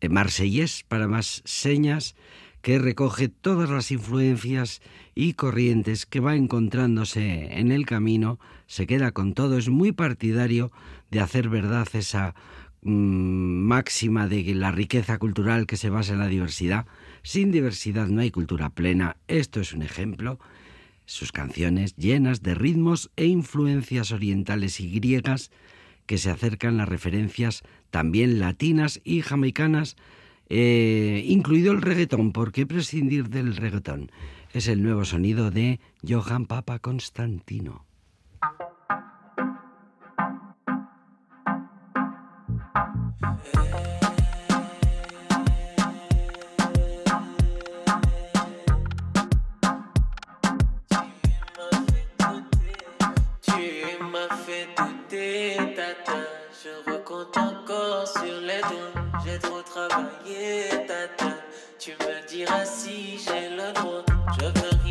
eh, 0.02 0.10
marsellés 0.10 0.84
para 0.88 1.08
más 1.08 1.42
señas, 1.46 2.16
que 2.62 2.80
recoge 2.80 3.30
todas 3.30 3.70
las 3.70 3.92
influencias 3.92 4.82
y 5.16 5.34
corrientes 5.34 6.06
que 6.06 6.20
va 6.20 6.36
encontrándose 6.36 7.58
en 7.60 7.72
el 7.72 7.86
camino, 7.86 8.40
se 8.68 8.86
queda 8.86 9.12
con 9.12 9.34
todo, 9.34 9.58
es 9.58 9.70
muy 9.70 9.92
partidario 9.92 10.72
de 11.10 11.22
hacer 11.22 11.50
verdad 11.50 11.88
esa 11.94 12.36
mm, 12.82 12.92
máxima 12.92 14.28
de 14.28 14.54
la 14.56 14.72
riqueza 14.72 15.18
cultural 15.18 15.66
que 15.66 15.78
se 15.78 15.90
basa 15.90 16.14
en 16.14 16.20
la 16.20 16.28
diversidad. 16.28 16.86
Sin 17.24 17.52
diversidad 17.52 18.08
no 18.08 18.22
hay 18.22 18.32
cultura 18.32 18.70
plena, 18.70 19.18
esto 19.28 19.62
es 19.62 19.74
un 19.74 19.82
ejemplo. 19.82 20.40
Sus 21.06 21.32
canciones 21.32 21.96
llenas 21.96 22.44
de 22.44 22.54
ritmos 22.54 23.10
e 23.16 23.26
influencias 23.26 24.12
orientales 24.12 24.80
y 24.80 24.92
griegas 24.92 25.50
que 26.06 26.18
se 26.18 26.30
acercan 26.30 26.80
a 26.80 26.86
referencias 26.86 27.64
también 27.90 28.40
latinas 28.40 29.02
y 29.04 29.22
jamaicanas 29.22 29.96
eh, 30.50 31.24
incluido 31.26 31.72
el 31.72 31.82
reggaetón. 31.82 32.34
¿Por 32.34 32.52
qué 32.52 32.66
prescindir 32.66 33.30
del 33.30 33.56
reggaetón? 33.56 34.12
Es 34.52 34.68
el 34.68 34.82
nuevo 34.84 35.06
sonido 35.06 35.52
de 35.52 35.80
Johann 36.08 36.46
Papa 36.48 36.80
Constantino. 36.80 37.86
Je 56.62 56.92
recompte 56.92 57.38
encore 57.38 58.06
sur 58.06 58.42
les 58.42 58.60
doigts. 58.60 59.02
J'ai 59.24 59.40
trop 59.40 59.62
travaillé, 59.62 60.68
tata. 60.86 61.38
Tu 61.80 61.92
me 61.92 62.28
diras 62.28 62.66
si 62.66 63.18
j'ai 63.18 63.50
le 63.56 63.72
droit. 63.72 64.04
Je 64.38 64.46
veux 64.46 64.89